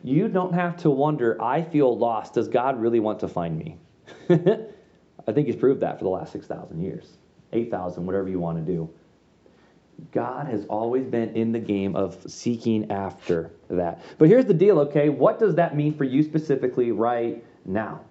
you 0.04 0.28
don't 0.28 0.54
have 0.54 0.78
to 0.78 0.90
wonder, 0.90 1.42
I 1.42 1.62
feel 1.62 1.98
lost. 1.98 2.34
Does 2.34 2.48
God 2.48 2.80
really 2.80 3.00
want 3.00 3.20
to 3.22 3.28
find 3.28 3.58
me? 3.58 3.78
I 4.30 5.32
think 5.32 5.48
He's 5.48 5.56
proved 5.56 5.80
that 5.82 5.98
for 5.98 6.04
the 6.04 6.10
last 6.10 6.34
6,000 6.34 6.82
years, 6.82 7.18
8,000, 7.54 8.06
whatever 8.06 8.28
you 8.28 8.40
want 8.40 8.64
to 8.64 8.72
do. 8.72 8.90
God 10.12 10.48
has 10.48 10.66
always 10.66 11.06
been 11.06 11.36
in 11.36 11.52
the 11.52 11.60
game 11.60 11.96
of 11.96 12.18
seeking 12.28 12.92
after 12.92 13.52
that. 13.70 14.02
But 14.18 14.28
here's 14.28 14.46
the 14.46 14.54
deal, 14.54 14.80
okay? 14.80 15.10
What 15.10 15.40
does 15.40 15.56
that 15.56 15.76
mean 15.76 15.94
for 15.96 16.04
you 16.04 16.24
specifically 16.24 16.92
right 16.92 17.44
now? 17.66 18.02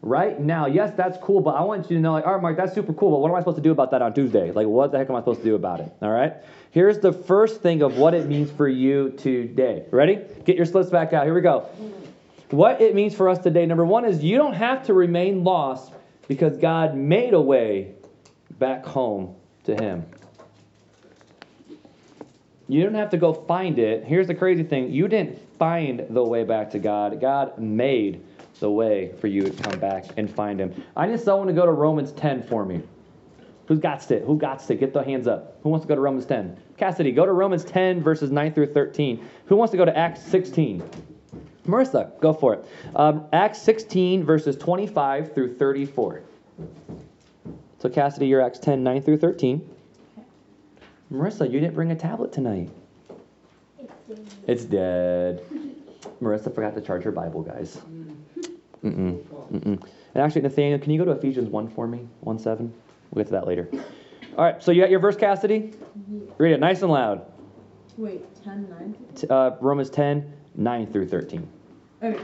Right 0.00 0.40
now, 0.40 0.66
yes, 0.66 0.92
that's 0.96 1.16
cool, 1.18 1.40
but 1.40 1.54
I 1.54 1.62
want 1.62 1.88
you 1.88 1.96
to 1.96 2.02
know, 2.02 2.12
like, 2.12 2.26
all 2.26 2.32
right, 2.32 2.42
Mark, 2.42 2.56
that's 2.56 2.74
super 2.74 2.92
cool, 2.92 3.12
but 3.12 3.18
what 3.20 3.30
am 3.30 3.36
I 3.36 3.40
supposed 3.40 3.58
to 3.58 3.62
do 3.62 3.70
about 3.70 3.92
that 3.92 4.02
on 4.02 4.12
Tuesday? 4.12 4.50
Like, 4.50 4.66
what 4.66 4.90
the 4.90 4.98
heck 4.98 5.08
am 5.08 5.14
I 5.14 5.20
supposed 5.20 5.40
to 5.40 5.44
do 5.44 5.54
about 5.54 5.78
it? 5.78 5.92
All 6.02 6.10
right? 6.10 6.34
Here's 6.72 6.98
the 6.98 7.12
first 7.12 7.60
thing 7.60 7.82
of 7.82 7.98
what 7.98 8.12
it 8.12 8.26
means 8.26 8.50
for 8.50 8.66
you 8.66 9.10
today. 9.10 9.84
Ready? 9.92 10.18
Get 10.44 10.56
your 10.56 10.66
slips 10.66 10.90
back 10.90 11.12
out. 11.12 11.24
Here 11.24 11.34
we 11.34 11.40
go. 11.40 11.68
What 12.50 12.80
it 12.80 12.96
means 12.96 13.14
for 13.14 13.28
us 13.28 13.38
today, 13.38 13.64
number 13.64 13.84
one, 13.84 14.04
is 14.04 14.24
you 14.24 14.38
don't 14.38 14.54
have 14.54 14.86
to 14.86 14.94
remain 14.94 15.44
lost 15.44 15.92
because 16.26 16.58
God 16.58 16.96
made 16.96 17.32
a 17.32 17.40
way 17.40 17.94
back 18.58 18.84
home 18.84 19.36
to 19.64 19.74
Him. 19.74 20.04
You 22.68 22.82
don't 22.84 22.94
have 22.94 23.10
to 23.10 23.16
go 23.16 23.32
find 23.32 23.78
it. 23.78 24.04
Here's 24.04 24.26
the 24.26 24.34
crazy 24.34 24.62
thing 24.62 24.90
you 24.90 25.08
didn't 25.08 25.38
find 25.58 26.06
the 26.10 26.22
way 26.22 26.44
back 26.44 26.70
to 26.70 26.78
God, 26.78 27.20
God 27.20 27.58
made 27.58 28.22
the 28.60 28.70
way 28.70 29.12
for 29.20 29.26
you 29.26 29.42
to 29.42 29.62
come 29.62 29.78
back 29.80 30.04
and 30.16 30.32
find 30.32 30.60
Him. 30.60 30.72
I 30.96 31.06
need 31.06 31.20
someone 31.20 31.48
to 31.48 31.52
go 31.52 31.66
to 31.66 31.72
Romans 31.72 32.12
10 32.12 32.44
for 32.44 32.64
me. 32.64 32.82
Who's 33.66 33.78
got 33.78 34.08
it? 34.10 34.24
Who 34.24 34.36
got 34.36 34.68
it? 34.70 34.80
Get 34.80 34.92
the 34.92 35.02
hands 35.02 35.26
up. 35.26 35.58
Who 35.62 35.68
wants 35.68 35.84
to 35.84 35.88
go 35.88 35.94
to 35.94 36.00
Romans 36.00 36.26
10? 36.26 36.56
Cassidy, 36.76 37.12
go 37.12 37.26
to 37.26 37.32
Romans 37.32 37.64
10, 37.64 38.02
verses 38.02 38.30
9 38.30 38.52
through 38.52 38.72
13. 38.72 39.28
Who 39.46 39.56
wants 39.56 39.70
to 39.72 39.76
go 39.76 39.84
to 39.84 39.96
Acts 39.96 40.22
16? 40.22 40.82
Marissa, 41.66 42.18
go 42.20 42.32
for 42.32 42.54
it. 42.54 42.64
Um, 42.96 43.26
Acts 43.32 43.62
16, 43.62 44.24
verses 44.24 44.56
25 44.56 45.34
through 45.34 45.56
34. 45.56 46.22
So, 47.78 47.88
Cassidy, 47.88 48.26
you're 48.26 48.40
Acts 48.40 48.58
10, 48.58 48.82
9 48.82 49.02
through 49.02 49.18
13. 49.18 49.68
Marissa, 51.12 51.50
you 51.50 51.60
didn't 51.60 51.74
bring 51.74 51.90
a 51.90 51.96
tablet 51.96 52.32
tonight. 52.32 52.70
It's 54.46 54.64
dead. 54.64 55.44
Marissa 56.22 56.54
forgot 56.54 56.74
to 56.74 56.80
charge 56.80 57.04
her 57.04 57.12
Bible, 57.12 57.42
guys. 57.42 57.78
Mm-mm. 58.82 59.22
Mm-mm. 59.52 59.88
And 60.14 60.22
actually, 60.22 60.42
Nathaniel, 60.42 60.78
can 60.78 60.90
you 60.90 60.98
go 60.98 61.04
to 61.04 61.12
Ephesians 61.12 61.48
1 61.48 61.68
for 61.68 61.86
me? 61.86 62.08
1 62.20 62.38
7? 62.38 62.72
We'll 63.10 63.24
get 63.24 63.28
to 63.28 63.32
that 63.32 63.46
later. 63.46 63.68
All 64.36 64.44
right, 64.44 64.62
so 64.62 64.72
you 64.72 64.80
got 64.80 64.90
your 64.90 65.00
verse, 65.00 65.16
Cassidy? 65.16 65.74
Read 66.38 66.52
it 66.52 66.60
nice 66.60 66.80
and 66.82 66.90
loud. 66.90 67.26
Wait, 67.98 68.22
10, 68.42 68.70
9? 68.70 68.96
Uh, 69.28 69.56
Romans 69.60 69.90
10, 69.90 70.32
9 70.54 70.86
through 70.86 71.08
13. 71.08 71.46
Okay. 72.02 72.22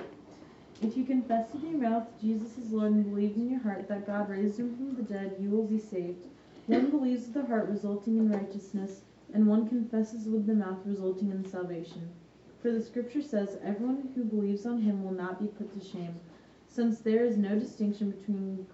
If 0.80 0.96
you 0.96 1.04
confess 1.04 1.52
with 1.52 1.64
your 1.64 1.72
mouth 1.72 2.06
Jesus 2.20 2.56
is 2.56 2.70
Lord 2.70 2.92
and 2.92 3.04
believe 3.04 3.36
in 3.36 3.50
your 3.50 3.60
heart 3.60 3.88
that 3.88 4.06
God 4.06 4.30
raised 4.30 4.58
him 4.58 4.76
from 4.76 4.94
the 4.94 5.02
dead, 5.02 5.36
you 5.38 5.50
will 5.50 5.66
be 5.66 5.78
saved. 5.78 6.24
One 6.68 6.90
believes 6.90 7.24
with 7.24 7.32
the 7.32 7.46
heart, 7.46 7.70
resulting 7.70 8.18
in 8.18 8.30
righteousness, 8.30 9.00
and 9.32 9.46
one 9.46 9.66
confesses 9.66 10.28
with 10.28 10.46
the 10.46 10.52
mouth, 10.52 10.80
resulting 10.84 11.30
in 11.30 11.42
salvation. 11.42 12.10
For 12.60 12.70
the 12.70 12.82
scripture 12.82 13.22
says, 13.22 13.56
Everyone 13.64 14.10
who 14.14 14.22
believes 14.22 14.66
on 14.66 14.82
him 14.82 15.02
will 15.02 15.12
not 15.12 15.40
be 15.40 15.46
put 15.46 15.72
to 15.72 15.80
shame, 15.80 16.14
since 16.68 17.00
there 17.00 17.24
is 17.24 17.38
no 17.38 17.58
distinction 17.58 18.10
between 18.10 18.66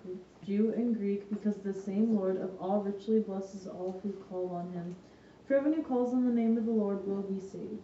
Jew 0.44 0.74
and 0.76 0.96
Greek, 0.96 1.30
because 1.30 1.59
the 1.59 1.72
same 1.72 2.16
Lord 2.16 2.37
of 2.37 2.50
all 2.61 2.83
richly 2.83 3.20
blesses 3.20 3.68
all 3.68 4.00
who 4.02 4.11
call 4.28 4.50
on 4.50 4.72
him. 4.72 4.96
For 5.46 5.54
everyone 5.54 5.78
who 5.80 5.87
calls 5.87 6.12
on 6.12 6.26
the 6.26 6.35
name 6.35 6.59
of 6.59 6.66
the 6.66 6.72
Lord 6.72 7.07
will 7.07 7.22
be 7.22 7.38
saved. 7.38 7.78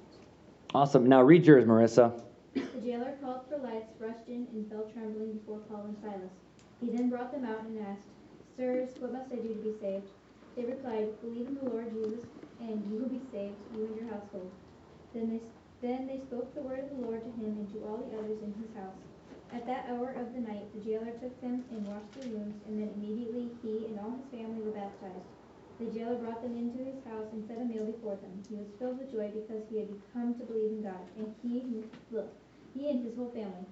Awesome. 0.74 1.08
Now 1.08 1.22
read 1.22 1.46
yours, 1.46 1.64
Marissa. 1.66 2.20
The 2.54 2.80
jailer 2.84 3.14
called 3.22 3.42
for 3.48 3.58
lights, 3.58 3.92
rushed 4.00 4.26
in, 4.26 4.48
and 4.52 4.68
fell 4.68 4.90
trembling 4.92 5.34
before 5.34 5.60
Paul 5.60 5.84
and 5.84 5.96
Silas. 6.02 6.32
He 6.80 6.90
then 6.90 7.10
brought 7.10 7.30
them 7.30 7.44
out 7.44 7.62
and 7.62 7.78
asked, 7.86 8.08
Sirs, 8.56 8.90
what 8.98 9.12
must 9.12 9.32
I 9.32 9.36
do 9.36 9.54
to 9.54 9.62
be 9.62 9.74
saved? 9.80 10.08
They 10.56 10.64
replied, 10.64 11.20
Believe 11.22 11.48
in 11.48 11.54
the 11.54 11.70
Lord 11.70 11.92
Jesus, 11.92 12.26
and 12.60 12.82
you 12.90 12.98
will 13.00 13.08
be 13.08 13.22
saved, 13.32 13.56
you 13.74 13.86
and 13.86 13.96
your 13.96 14.10
household. 14.10 14.50
Then 15.14 15.30
they, 15.30 15.40
then 15.86 16.06
they 16.06 16.20
spoke 16.26 16.54
the 16.54 16.62
word 16.62 16.80
of 16.80 16.90
the 16.90 17.06
Lord 17.06 17.22
to 17.22 17.32
him 17.40 17.56
and 17.56 17.68
to 17.72 17.78
all 17.86 17.98
the 17.98 18.18
others 18.18 18.42
in 18.42 18.52
his 18.60 18.74
house. 18.74 18.98
At 19.52 19.66
that 19.66 19.86
hour 19.90 20.10
of 20.14 20.34
the 20.34 20.40
night, 20.40 20.70
the 20.74 20.80
jailer 20.84 21.10
took 21.18 21.34
them 21.40 21.64
and 21.70 21.86
washed 21.86 22.14
their 22.14 22.30
wounds, 22.30 22.58
and 22.66 22.78
then 22.78 22.90
immediately 22.94 23.50
he 23.62 23.86
and 23.86 23.98
all 23.98 24.14
his 24.18 24.30
family 24.30 24.62
were 24.62 24.76
baptized. 24.76 25.26
The 25.80 25.90
jailer 25.90 26.20
brought 26.20 26.42
them 26.42 26.54
into 26.54 26.84
his 26.84 27.02
house 27.08 27.26
and 27.32 27.42
set 27.48 27.58
a 27.58 27.64
meal 27.64 27.86
before 27.86 28.16
them. 28.20 28.44
He 28.48 28.56
was 28.56 28.68
filled 28.78 28.98
with 28.98 29.10
joy 29.10 29.32
because 29.32 29.64
he 29.70 29.78
had 29.78 29.90
come 30.12 30.34
to 30.34 30.44
believe 30.44 30.70
in 30.76 30.82
God, 30.82 31.02
and 31.16 31.34
he, 31.42 31.82
look, 32.12 32.28
he 32.76 32.90
and 32.90 33.02
his 33.02 33.16
whole 33.16 33.30
family. 33.30 33.66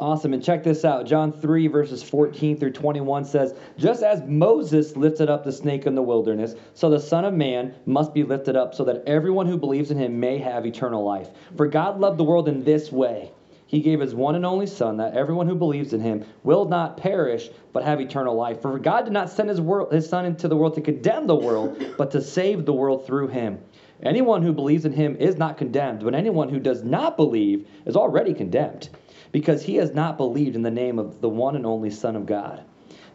Awesome. 0.00 0.32
And 0.32 0.42
check 0.42 0.64
this 0.64 0.82
out. 0.86 1.04
John 1.04 1.30
3, 1.30 1.66
verses 1.66 2.02
14 2.02 2.56
through 2.56 2.72
21 2.72 3.26
says, 3.26 3.54
Just 3.76 4.02
as 4.02 4.22
Moses 4.22 4.96
lifted 4.96 5.28
up 5.28 5.44
the 5.44 5.52
snake 5.52 5.84
in 5.84 5.94
the 5.94 6.00
wilderness, 6.00 6.54
so 6.72 6.88
the 6.88 6.98
Son 6.98 7.26
of 7.26 7.34
Man 7.34 7.74
must 7.84 8.14
be 8.14 8.22
lifted 8.22 8.56
up, 8.56 8.74
so 8.74 8.82
that 8.84 9.02
everyone 9.06 9.46
who 9.46 9.58
believes 9.58 9.90
in 9.90 9.98
him 9.98 10.18
may 10.18 10.38
have 10.38 10.64
eternal 10.64 11.04
life. 11.04 11.28
For 11.54 11.66
God 11.66 12.00
loved 12.00 12.16
the 12.16 12.24
world 12.24 12.48
in 12.48 12.64
this 12.64 12.90
way. 12.90 13.30
He 13.66 13.80
gave 13.80 14.00
his 14.00 14.14
one 14.14 14.36
and 14.36 14.46
only 14.46 14.66
Son, 14.66 14.96
that 14.96 15.12
everyone 15.12 15.46
who 15.46 15.54
believes 15.54 15.92
in 15.92 16.00
him 16.00 16.24
will 16.44 16.64
not 16.64 16.96
perish, 16.96 17.50
but 17.74 17.84
have 17.84 18.00
eternal 18.00 18.34
life. 18.34 18.62
For 18.62 18.78
God 18.78 19.04
did 19.04 19.12
not 19.12 19.28
send 19.28 19.50
his, 19.50 19.60
world, 19.60 19.92
his 19.92 20.08
Son 20.08 20.24
into 20.24 20.48
the 20.48 20.56
world 20.56 20.76
to 20.76 20.80
condemn 20.80 21.26
the 21.26 21.36
world, 21.36 21.78
but 21.98 22.10
to 22.12 22.22
save 22.22 22.64
the 22.64 22.72
world 22.72 23.06
through 23.06 23.28
him. 23.28 23.58
Anyone 24.02 24.42
who 24.42 24.54
believes 24.54 24.86
in 24.86 24.94
him 24.94 25.16
is 25.16 25.36
not 25.36 25.58
condemned, 25.58 26.02
but 26.02 26.14
anyone 26.14 26.48
who 26.48 26.58
does 26.58 26.82
not 26.82 27.18
believe 27.18 27.68
is 27.84 27.96
already 27.96 28.32
condemned 28.32 28.88
because 29.32 29.62
he 29.62 29.76
has 29.76 29.94
not 29.94 30.16
believed 30.16 30.56
in 30.56 30.62
the 30.62 30.70
name 30.70 30.98
of 30.98 31.20
the 31.20 31.28
one 31.28 31.56
and 31.56 31.66
only 31.66 31.90
Son 31.90 32.16
of 32.16 32.26
God. 32.26 32.64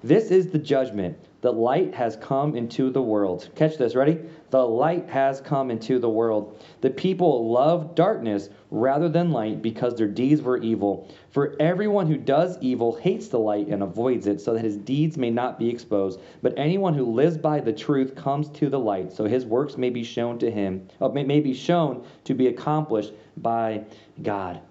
This 0.03 0.29
is 0.29 0.47
the 0.51 0.59
judgment. 0.59 1.17
The 1.41 1.51
light 1.51 1.93
has 1.95 2.15
come 2.15 2.55
into 2.55 2.91
the 2.91 3.01
world. 3.01 3.49
Catch 3.55 3.77
this, 3.77 3.95
ready? 3.95 4.19
The 4.51 4.63
light 4.63 5.09
has 5.09 5.41
come 5.41 5.71
into 5.71 5.97
the 5.97 6.09
world. 6.09 6.63
The 6.81 6.91
people 6.91 7.51
love 7.51 7.95
darkness 7.95 8.49
rather 8.69 9.09
than 9.09 9.31
light 9.31 9.63
because 9.63 9.95
their 9.95 10.07
deeds 10.07 10.43
were 10.43 10.57
evil. 10.57 11.11
For 11.31 11.55
everyone 11.59 12.05
who 12.05 12.17
does 12.17 12.59
evil 12.61 12.95
hates 12.95 13.29
the 13.29 13.39
light 13.39 13.67
and 13.67 13.81
avoids 13.81 14.27
it, 14.27 14.41
so 14.41 14.53
that 14.53 14.63
his 14.63 14.77
deeds 14.77 15.17
may 15.17 15.31
not 15.31 15.57
be 15.57 15.69
exposed. 15.69 16.19
But 16.43 16.53
anyone 16.57 16.93
who 16.93 17.05
lives 17.05 17.37
by 17.37 17.59
the 17.59 17.73
truth 17.73 18.15
comes 18.15 18.49
to 18.49 18.69
the 18.69 18.79
light, 18.79 19.11
so 19.11 19.25
his 19.25 19.45
works 19.45 19.75
may 19.75 19.89
be 19.89 20.03
shown 20.03 20.37
to 20.39 20.51
him, 20.51 20.87
uh, 21.01 21.09
may, 21.09 21.23
may 21.23 21.39
be 21.39 21.53
shown 21.53 22.05
to 22.25 22.35
be 22.35 22.47
accomplished 22.47 23.13
by 23.37 23.83
God. 24.21 24.61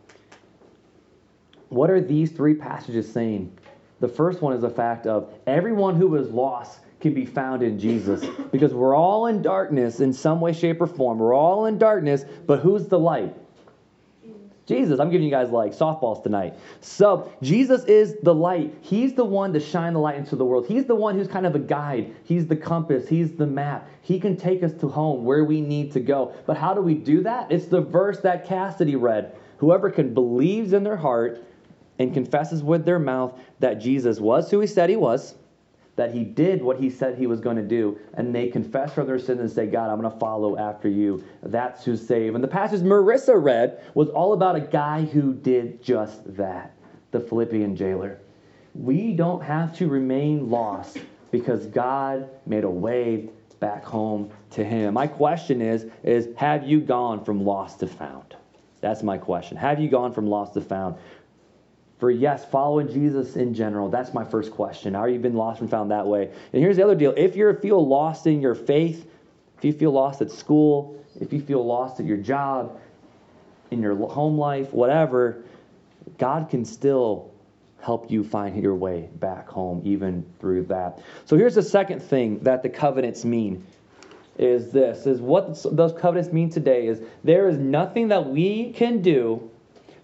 What 1.75 1.91
are 1.91 2.01
these 2.01 2.31
three 2.31 2.55
passages 2.55 3.11
saying? 3.11 3.53
The 3.99 4.07
first 4.07 4.43
one 4.43 4.53
is 4.53 4.63
a 4.63 4.71
fact 4.71 5.09
of 5.09 5.35
everyone 5.45 5.97
who 5.97 6.15
is 6.15 6.31
lost 6.31 6.79
can 7.01 7.15
be 7.15 7.27
found 7.27 7.65
in 7.65 7.81
Jesus 7.81 8.25
because 8.53 8.73
we're 8.73 8.95
all 8.95 9.27
in 9.27 9.43
darkness 9.43 9.99
in 9.99 10.13
some 10.13 10.41
way, 10.41 10.53
shape, 10.53 10.81
or 10.81 10.87
form. 10.87 11.19
We're 11.19 11.35
all 11.35 11.67
in 11.67 11.77
darkness, 11.77 12.25
but 12.47 12.61
who's 12.61 12.87
the 12.87 12.99
light? 12.99 13.35
Jesus. 14.67 15.01
I'm 15.01 15.11
giving 15.11 15.27
you 15.27 15.33
guys 15.33 15.51
like 15.51 15.73
softballs 15.73 16.23
tonight. 16.23 16.55
So, 16.81 17.31
Jesus 17.43 17.85
is 17.85 18.17
the 18.23 18.35
light. 18.35 18.73
He's 18.81 19.15
the 19.15 19.25
one 19.25 19.53
to 19.53 19.61
shine 19.61 19.95
the 19.95 19.99
light 19.99 20.17
into 20.17 20.37
the 20.37 20.45
world. 20.45 20.67
He's 20.67 20.87
the 20.87 20.95
one 20.95 21.19
who's 21.19 21.29
kind 21.29 21.45
of 21.45 21.57
a 21.57 21.59
guide. 21.59 22.15
He's 22.23 22.47
the 22.47 22.57
compass. 22.57 23.09
He's 23.09 23.33
the 23.33 23.47
map. 23.47 23.91
He 24.01 24.21
can 24.21 24.37
take 24.37 24.63
us 24.63 24.73
to 24.75 24.89
home 24.89 25.25
where 25.25 25.45
we 25.45 25.61
need 25.61 25.91
to 25.93 26.01
go. 26.01 26.35
But 26.47 26.57
how 26.57 26.73
do 26.73 26.81
we 26.81 26.95
do 26.95 27.25
that? 27.25 27.51
It's 27.51 27.67
the 27.67 27.81
verse 27.81 28.21
that 28.21 28.47
Cassidy 28.47 28.95
read. 28.95 29.35
Whoever 29.59 29.91
can 29.91 30.15
believes 30.15 30.73
in 30.73 30.85
their 30.85 30.97
heart 30.97 31.45
and 31.99 32.13
confesses 32.13 32.63
with 32.63 32.85
their 32.85 32.99
mouth 32.99 33.39
that 33.61 33.75
Jesus 33.75 34.21
was 34.21 34.51
who 34.51 34.61
he 34.61 34.67
said 34.67 34.91
he 34.91 34.97
was, 34.97 35.35
that 35.97 36.13
he 36.13 36.25
did 36.25 36.63
what 36.63 36.79
he 36.79 36.91
said 36.91 37.17
he 37.17 37.27
was 37.27 37.41
going 37.41 37.57
to 37.57 37.63
do, 37.63 37.99
and 38.15 38.35
they 38.35 38.49
confess 38.49 38.93
for 38.93 39.05
their 39.05 39.19
sins 39.19 39.41
and 39.41 39.51
say, 39.51 39.67
God, 39.67 39.91
I'm 39.91 40.01
going 40.01 40.13
to 40.13 40.19
follow 40.19 40.59
after 40.59 40.89
you. 40.89 41.23
That's 41.43 41.85
who's 41.85 42.05
saved. 42.05 42.35
And 42.35 42.43
the 42.43 42.49
passage 42.49 42.81
Marissa 42.81 43.41
read 43.41 43.81
was 43.95 44.09
all 44.09 44.33
about 44.33 44.57
a 44.57 44.61
guy 44.61 45.05
who 45.05 45.33
did 45.35 45.83
just 45.83 46.37
that 46.37 46.75
the 47.13 47.21
Philippian 47.21 47.77
jailer. 47.77 48.19
We 48.75 49.13
don't 49.13 49.41
have 49.43 49.77
to 49.79 49.87
remain 49.87 50.51
lost 50.51 50.99
because 51.31 51.67
God 51.67 52.29
made 52.45 52.65
a 52.65 52.71
way 52.71 53.29
back 53.61 53.85
home 53.85 54.31
to 54.51 54.65
him. 54.65 54.95
My 54.95 55.07
question 55.07 55.63
is 55.63 55.87
is 56.03 56.29
have 56.37 56.67
you 56.67 56.81
gone 56.81 57.25
from 57.25 57.45
lost 57.45 57.81
to 57.81 57.87
found? 57.87 58.37
That's 58.81 59.03
my 59.03 59.17
question. 59.17 59.57
Have 59.57 59.81
you 59.81 59.89
gone 59.89 60.13
from 60.13 60.27
lost 60.27 60.55
to 60.55 60.61
found? 60.61 60.97
For 62.05 62.11
yes, 62.11 62.45
following 62.45 62.89
Jesus 62.89 63.35
in 63.35 63.55
general, 63.55 63.89
that's 63.89 64.13
my 64.13 64.27
first 64.27 64.53
question. 64.53 64.95
Are 64.95 65.09
you 65.09 65.19
been 65.19 65.33
lost 65.33 65.63
and 65.63 65.71
found 65.71 65.91
that 65.91 66.07
way? 66.07 66.31
And 66.53 66.61
here's 66.61 66.77
the 66.77 66.85
other 66.85 66.95
deal. 66.95 67.15
If 67.17 67.35
you 67.35 67.51
feel 67.55 67.89
lost 67.89 68.27
in 68.27 68.43
your 68.43 68.55
faith, 68.55 69.11
if 69.57 69.65
you 69.65 69.73
feel 69.73 69.91
lost 69.91 70.21
at 70.21 70.31
school, 70.31 71.03
if 71.19 71.33
you 71.33 71.41
feel 71.41 71.65
lost 71.65 72.01
at 72.01 72.05
your 72.05 72.19
job, 72.19 72.79
in 73.71 73.81
your 73.81 73.97
home 74.07 74.37
life, 74.37 74.71
whatever, 74.75 75.45
God 76.19 76.51
can 76.51 76.67
still 76.67 77.33
help 77.81 78.11
you 78.11 78.23
find 78.23 78.63
your 78.63 78.75
way 78.75 79.09
back 79.15 79.49
home 79.49 79.81
even 79.83 80.27
through 80.41 80.65
that. 80.65 81.01
So 81.25 81.39
here's 81.39 81.55
the 81.55 81.63
second 81.63 82.01
thing 82.01 82.39
that 82.41 82.63
the 82.63 82.69
covenants 82.69 83.25
mean 83.25 83.67
is 84.37 84.71
this 84.71 85.07
is 85.07 85.23
what 85.23 85.65
those 85.75 85.95
covenants 85.95 86.35
mean 86.35 86.51
today 86.51 86.87
is 86.87 87.01
there 87.23 87.49
is 87.49 87.57
nothing 87.57 88.09
that 88.09 88.29
we 88.29 88.73
can 88.73 89.01
do 89.01 89.51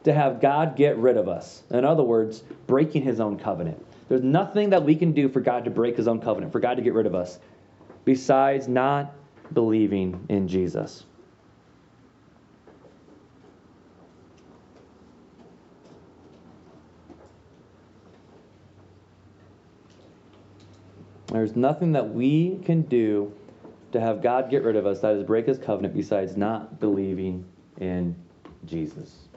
to 0.05 0.13
have 0.13 0.41
God 0.41 0.77
get 0.77 0.97
rid 0.97 1.17
of 1.17 1.29
us. 1.29 1.63
In 1.71 1.85
other 1.85 2.03
words, 2.03 2.43
breaking 2.67 3.03
his 3.03 3.21
own 3.21 3.39
covenant. 3.39 3.85
There's 4.09 4.23
nothing 4.23 4.71
that 4.71 4.83
we 4.83 4.97
can 4.97 5.13
do 5.13 5.29
for 5.29 5.41
God 5.41 5.65
to 5.65 5.71
break 5.71 5.97
his 5.97 6.09
own 6.09 6.21
covenant, 6.21 6.53
for 6.53 6.61
God 6.61 6.77
to 6.77 6.83
get 6.83 6.95
rid 6.95 7.07
of 7.07 7.15
us, 7.15 7.39
besides 8.05 8.67
not 8.67 9.15
believing 9.53 10.25
in 10.29 10.49
Jesus. 10.49 11.05
There's 21.29 21.55
nothing 21.55 21.93
that 21.93 22.13
we 22.13 22.59
can 22.65 22.83
do 22.83 23.33
to 23.93 24.01
have 24.01 24.23
God 24.23 24.51
get 24.51 24.65
rid 24.65 24.75
of 24.77 24.87
us, 24.87 25.01
that 25.01 25.15
is, 25.15 25.25
break 25.25 25.47
his 25.47 25.59
covenant, 25.59 25.95
besides 25.95 26.37
not 26.37 26.81
believing 26.81 27.45
in 27.79 28.17
Jesus. 28.65 29.30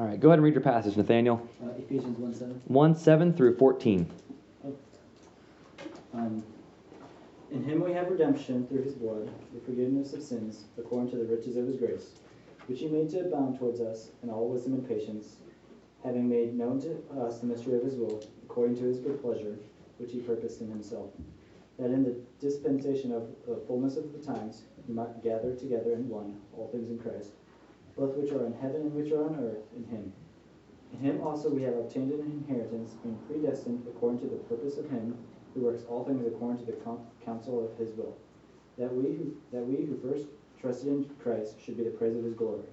All 0.00 0.06
right, 0.06 0.18
go 0.18 0.28
ahead 0.28 0.38
and 0.38 0.44
read 0.44 0.54
your 0.54 0.62
passage, 0.62 0.96
Nathaniel. 0.96 1.46
Uh, 1.62 1.72
Ephesians 1.78 2.18
1 2.18 2.32
7. 2.32 2.62
1 2.64 2.94
7 2.96 3.34
through 3.34 3.58
14. 3.58 4.10
Um, 6.14 6.42
in 7.50 7.62
him 7.62 7.84
we 7.84 7.92
have 7.92 8.08
redemption 8.08 8.66
through 8.66 8.82
his 8.84 8.94
blood, 8.94 9.30
the 9.52 9.60
forgiveness 9.60 10.14
of 10.14 10.22
sins, 10.22 10.64
according 10.78 11.10
to 11.10 11.18
the 11.18 11.26
riches 11.26 11.58
of 11.58 11.66
his 11.66 11.76
grace, 11.76 12.12
which 12.66 12.80
he 12.80 12.88
made 12.88 13.10
to 13.10 13.20
abound 13.20 13.58
towards 13.58 13.82
us 13.82 14.08
in 14.22 14.30
all 14.30 14.48
wisdom 14.48 14.72
and 14.72 14.88
patience, 14.88 15.36
having 16.02 16.30
made 16.30 16.56
known 16.56 16.80
to 16.80 16.96
us 17.20 17.40
the 17.40 17.46
mystery 17.46 17.76
of 17.76 17.84
his 17.84 17.96
will, 17.96 18.24
according 18.44 18.76
to 18.76 18.84
his 18.84 19.00
good 19.00 19.20
pleasure, 19.20 19.58
which 19.98 20.12
he 20.12 20.20
purposed 20.20 20.62
in 20.62 20.70
himself, 20.70 21.10
that 21.78 21.90
in 21.90 22.04
the 22.04 22.16
dispensation 22.40 23.12
of 23.12 23.28
the 23.46 23.60
fullness 23.66 23.98
of 23.98 24.14
the 24.14 24.32
times 24.32 24.62
he 24.86 24.94
might 24.94 25.22
gather 25.22 25.54
together 25.54 25.92
in 25.92 26.08
one 26.08 26.40
all 26.56 26.68
things 26.68 26.88
in 26.88 26.98
Christ, 26.98 27.32
both 28.00 28.16
which 28.16 28.32
are 28.32 28.46
in 28.46 28.54
heaven 28.54 28.80
and 28.80 28.94
which 28.94 29.12
are 29.12 29.28
on 29.28 29.36
earth 29.44 29.62
in 29.76 29.84
him. 29.84 30.10
In 30.94 31.00
him 31.00 31.20
also 31.20 31.50
we 31.50 31.62
have 31.62 31.76
obtained 31.76 32.10
an 32.12 32.20
inheritance, 32.48 32.92
being 33.02 33.18
predestined 33.28 33.86
according 33.86 34.20
to 34.20 34.26
the 34.26 34.42
purpose 34.48 34.78
of 34.78 34.88
him 34.88 35.18
who 35.52 35.60
works 35.60 35.84
all 35.86 36.04
things 36.04 36.26
according 36.26 36.64
to 36.64 36.72
the 36.72 36.78
counsel 37.22 37.68
of 37.68 37.76
his 37.76 37.94
will, 37.96 38.16
that 38.78 38.90
we 38.90 39.16
who, 39.16 39.36
that 39.52 39.66
we 39.66 39.84
who 39.84 40.00
first 40.00 40.24
trusted 40.58 40.88
in 40.88 41.10
Christ 41.22 41.60
should 41.62 41.76
be 41.76 41.84
the 41.84 41.90
praise 41.90 42.16
of 42.16 42.24
his 42.24 42.32
glory. 42.32 42.64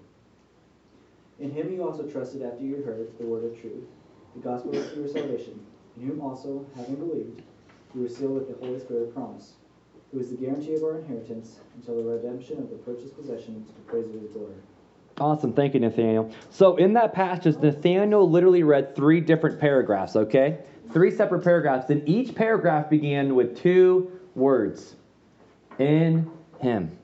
In 1.40 1.52
him 1.52 1.74
you 1.74 1.84
also 1.84 2.04
trusted 2.04 2.42
after 2.42 2.63
you 2.63 2.78
heard 2.78 3.10
the 3.20 3.26
word 3.26 3.44
of 3.44 3.60
truth, 3.60 3.84
the 4.34 4.40
gospel 4.40 4.78
of 4.78 4.96
your 4.96 5.10
salvation, 5.10 5.60
in 5.98 6.08
whom 6.08 6.22
also, 6.22 6.66
having 6.78 6.96
believed, 6.96 7.42
you 7.94 8.02
were 8.02 8.10
sealed 8.10 8.36
with 8.36 8.48
the 8.48 8.66
Holy 8.66 8.80
Spirit 8.80 9.10
of 9.10 9.13
promise, 9.13 9.56
who 10.13 10.20
is 10.20 10.30
the 10.30 10.38
guarantee 10.38 10.76
of 10.76 10.84
our 10.84 11.00
inheritance 11.00 11.60
until 11.76 11.98
the 11.98 12.10
redemption 12.10 12.60
of 12.60 12.70
the 12.70 12.78
purchased 12.78 13.18
possession 13.18 13.66
to 13.66 13.74
the 13.74 13.82
praise 13.82 14.08
of 14.08 14.22
his 14.22 14.32
glory. 14.32 14.56
Awesome. 15.20 15.54
Thank 15.54 15.74
you, 15.74 15.80
Nathaniel. 15.80 16.32
So, 16.52 16.76
in 16.78 16.94
that 16.94 17.14
passage, 17.14 17.58
Nathaniel 17.58 18.30
literally 18.30 18.64
read 18.64 18.96
three 18.96 19.20
different 19.20 19.60
paragraphs, 19.60 20.16
okay? 20.16 20.60
Three 20.94 21.12
separate 21.12 21.44
paragraphs. 21.44 21.90
And 21.90 22.08
each 22.08 22.36
paragraph 22.36 22.90
began 22.90 23.36
with 23.36 23.60
two 23.60 24.12
words 24.36 24.96
In 25.80 26.30
Him. 26.60 26.98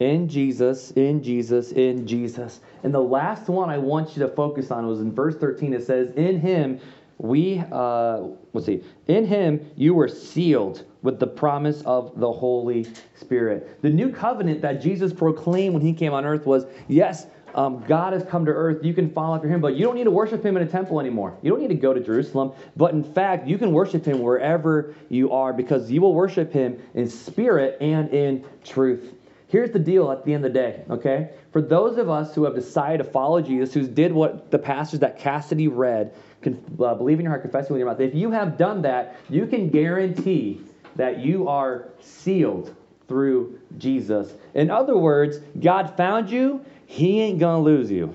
In 0.00 0.28
Jesus, 0.28 0.92
in 0.92 1.22
Jesus, 1.22 1.72
in 1.72 2.06
Jesus. 2.06 2.60
And 2.82 2.92
the 2.92 3.00
last 3.00 3.48
one 3.48 3.68
I 3.68 3.76
want 3.78 4.16
you 4.16 4.22
to 4.22 4.28
focus 4.28 4.70
on 4.70 4.86
was 4.86 5.00
in 5.00 5.12
verse 5.12 5.36
13. 5.36 5.74
It 5.74 5.84
says, 5.84 6.14
In 6.16 6.40
Him 6.40 6.80
we, 7.20 7.62
uh, 7.70 8.22
let's 8.54 8.66
see, 8.66 8.82
in 9.06 9.26
Him 9.26 9.70
you 9.76 9.94
were 9.94 10.08
sealed 10.08 10.84
with 11.02 11.18
the 11.18 11.26
promise 11.26 11.82
of 11.82 12.18
the 12.18 12.30
Holy 12.30 12.86
Spirit. 13.14 13.82
The 13.82 13.90
new 13.90 14.10
covenant 14.10 14.62
that 14.62 14.80
Jesus 14.80 15.12
proclaimed 15.12 15.74
when 15.74 15.82
he 15.82 15.92
came 15.92 16.12
on 16.14 16.24
earth 16.24 16.46
was 16.46 16.66
yes, 16.88 17.26
um, 17.54 17.84
God 17.86 18.12
has 18.12 18.24
come 18.24 18.46
to 18.46 18.52
earth. 18.52 18.84
You 18.84 18.94
can 18.94 19.10
follow 19.10 19.34
after 19.34 19.48
him, 19.48 19.60
but 19.60 19.76
you 19.76 19.84
don't 19.84 19.96
need 19.96 20.04
to 20.04 20.10
worship 20.10 20.44
him 20.44 20.56
in 20.56 20.62
a 20.62 20.66
temple 20.66 21.00
anymore. 21.00 21.36
You 21.42 21.50
don't 21.50 21.60
need 21.60 21.68
to 21.68 21.74
go 21.74 21.92
to 21.92 22.00
Jerusalem. 22.00 22.52
But 22.76 22.94
in 22.94 23.02
fact, 23.02 23.46
you 23.46 23.58
can 23.58 23.72
worship 23.72 24.04
him 24.04 24.20
wherever 24.20 24.94
you 25.08 25.32
are 25.32 25.52
because 25.52 25.90
you 25.90 26.00
will 26.00 26.14
worship 26.14 26.52
him 26.52 26.80
in 26.94 27.08
spirit 27.08 27.76
and 27.80 28.08
in 28.10 28.44
truth. 28.64 29.14
Here's 29.50 29.72
the 29.72 29.80
deal 29.80 30.12
at 30.12 30.24
the 30.24 30.32
end 30.32 30.44
of 30.44 30.52
the 30.52 30.58
day, 30.60 30.84
okay? 30.88 31.30
For 31.52 31.60
those 31.60 31.98
of 31.98 32.08
us 32.08 32.36
who 32.36 32.44
have 32.44 32.54
decided 32.54 32.98
to 32.98 33.10
follow 33.10 33.42
Jesus, 33.42 33.74
who 33.74 33.84
did 33.84 34.12
what 34.12 34.52
the 34.52 34.60
passage 34.60 35.00
that 35.00 35.18
Cassidy 35.18 35.66
read, 35.66 36.14
can, 36.40 36.62
uh, 36.78 36.94
believe 36.94 37.18
in 37.18 37.24
your 37.24 37.32
heart, 37.32 37.42
confessing 37.42 37.72
with 37.72 37.80
your 37.80 37.88
mouth, 37.88 37.98
if 37.98 38.14
you 38.14 38.30
have 38.30 38.56
done 38.56 38.82
that, 38.82 39.16
you 39.28 39.46
can 39.48 39.68
guarantee 39.68 40.60
that 40.94 41.18
you 41.18 41.48
are 41.48 41.88
sealed 41.98 42.76
through 43.08 43.58
Jesus. 43.76 44.32
In 44.54 44.70
other 44.70 44.96
words, 44.96 45.38
God 45.58 45.96
found 45.96 46.30
you, 46.30 46.64
He 46.86 47.20
ain't 47.20 47.40
to 47.40 47.58
lose 47.58 47.90
you. 47.90 48.14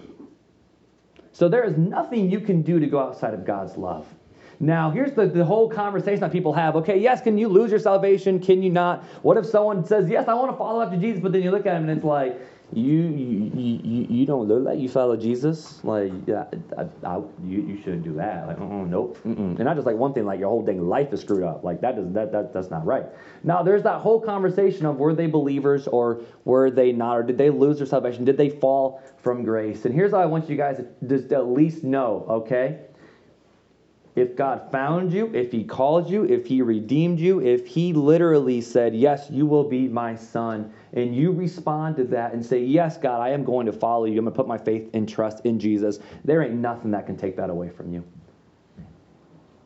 So 1.33 1.49
there 1.49 1.65
is 1.65 1.77
nothing 1.77 2.31
you 2.31 2.39
can 2.39 2.61
do 2.61 2.79
to 2.79 2.87
go 2.87 2.99
outside 2.99 3.33
of 3.33 3.45
God's 3.45 3.75
love. 3.75 4.07
Now, 4.59 4.89
here's 4.91 5.13
the, 5.13 5.27
the 5.27 5.45
whole 5.45 5.69
conversation 5.69 6.21
that 6.21 6.31
people 6.31 6.53
have. 6.53 6.75
Okay, 6.77 6.97
yes, 6.97 7.21
can 7.21 7.37
you 7.37 7.47
lose 7.47 7.71
your 7.71 7.79
salvation? 7.79 8.39
Can 8.39 8.63
you 8.63 8.69
not? 8.69 9.03
What 9.21 9.37
if 9.37 9.45
someone 9.45 9.85
says, 9.85 10.09
Yes, 10.09 10.27
I 10.27 10.33
want 10.33 10.51
to 10.51 10.57
follow 10.57 10.81
after 10.81 10.97
Jesus, 10.97 11.21
but 11.21 11.31
then 11.31 11.43
you 11.43 11.51
look 11.51 11.65
at 11.65 11.75
him 11.75 11.89
and 11.89 11.97
it's 11.97 12.05
like, 12.05 12.39
you 12.73 12.93
you, 12.93 13.51
you, 13.55 14.07
you 14.09 14.25
don't 14.25 14.47
look 14.47 14.63
like 14.63 14.79
you 14.79 14.89
follow 14.89 15.15
Jesus. 15.15 15.83
Like, 15.83 16.11
yeah, 16.25 16.45
I, 16.77 16.87
I, 17.07 17.17
you, 17.45 17.61
you 17.61 17.77
shouldn't 17.77 18.03
do 18.03 18.13
that. 18.15 18.47
Like, 18.47 18.59
nope. 18.59 19.19
Mm-mm. 19.25 19.55
And 19.55 19.59
not 19.59 19.75
just 19.75 19.85
like 19.85 19.95
one 19.95 20.13
thing, 20.13 20.25
like 20.25 20.39
your 20.39 20.49
whole 20.49 20.63
dang 20.63 20.87
life 20.87 21.13
is 21.13 21.21
screwed 21.21 21.43
up. 21.43 21.63
Like, 21.63 21.81
that, 21.81 21.95
does, 21.95 22.11
that, 22.13 22.31
that 22.31 22.53
that's 22.53 22.69
not 22.69 22.85
right. 22.85 23.05
Now, 23.43 23.61
there's 23.61 23.83
that 23.83 24.01
whole 24.01 24.19
conversation 24.19 24.85
of 24.85 24.97
were 24.97 25.13
they 25.13 25.27
believers 25.27 25.87
or 25.87 26.21
were 26.43 26.71
they 26.71 26.91
not? 26.91 27.17
Or 27.17 27.23
did 27.23 27.37
they 27.37 27.49
lose 27.49 27.77
their 27.77 27.87
salvation? 27.87 28.25
Did 28.25 28.37
they 28.37 28.49
fall 28.49 29.01
from 29.17 29.43
grace? 29.43 29.85
And 29.85 29.93
here's 29.93 30.11
how 30.11 30.19
I 30.19 30.25
want 30.25 30.49
you 30.49 30.57
guys 30.57 30.77
to 30.77 30.87
just 31.07 31.31
at 31.31 31.47
least 31.47 31.83
know, 31.83 32.25
okay? 32.29 32.79
If 34.15 34.37
God 34.37 34.71
found 34.71 35.11
you, 35.11 35.29
if 35.33 35.51
He 35.51 35.63
called 35.63 36.09
you, 36.09 36.23
if 36.23 36.45
He 36.45 36.61
redeemed 36.61 37.19
you, 37.19 37.41
if 37.41 37.67
He 37.67 37.91
literally 37.91 38.61
said, 38.61 38.95
Yes, 38.95 39.27
you 39.29 39.45
will 39.45 39.65
be 39.65 39.89
my 39.89 40.15
son, 40.15 40.71
and 40.93 41.13
you 41.13 41.33
respond 41.33 41.97
to 41.97 42.05
that 42.05 42.33
and 42.33 42.45
say, 42.45 42.63
Yes, 42.63 42.97
God, 42.97 43.19
I 43.21 43.29
am 43.29 43.43
going 43.43 43.65
to 43.65 43.73
follow 43.73 44.05
you, 44.05 44.17
I'm 44.17 44.25
going 44.25 44.33
to 44.33 44.37
put 44.37 44.47
my 44.47 44.57
faith 44.57 44.89
and 44.93 45.07
trust 45.07 45.45
in 45.45 45.59
Jesus, 45.59 45.99
there 46.23 46.41
ain't 46.41 46.53
nothing 46.55 46.91
that 46.91 47.05
can 47.05 47.17
take 47.17 47.35
that 47.35 47.49
away 47.49 47.69
from 47.69 47.93
you. 47.93 48.03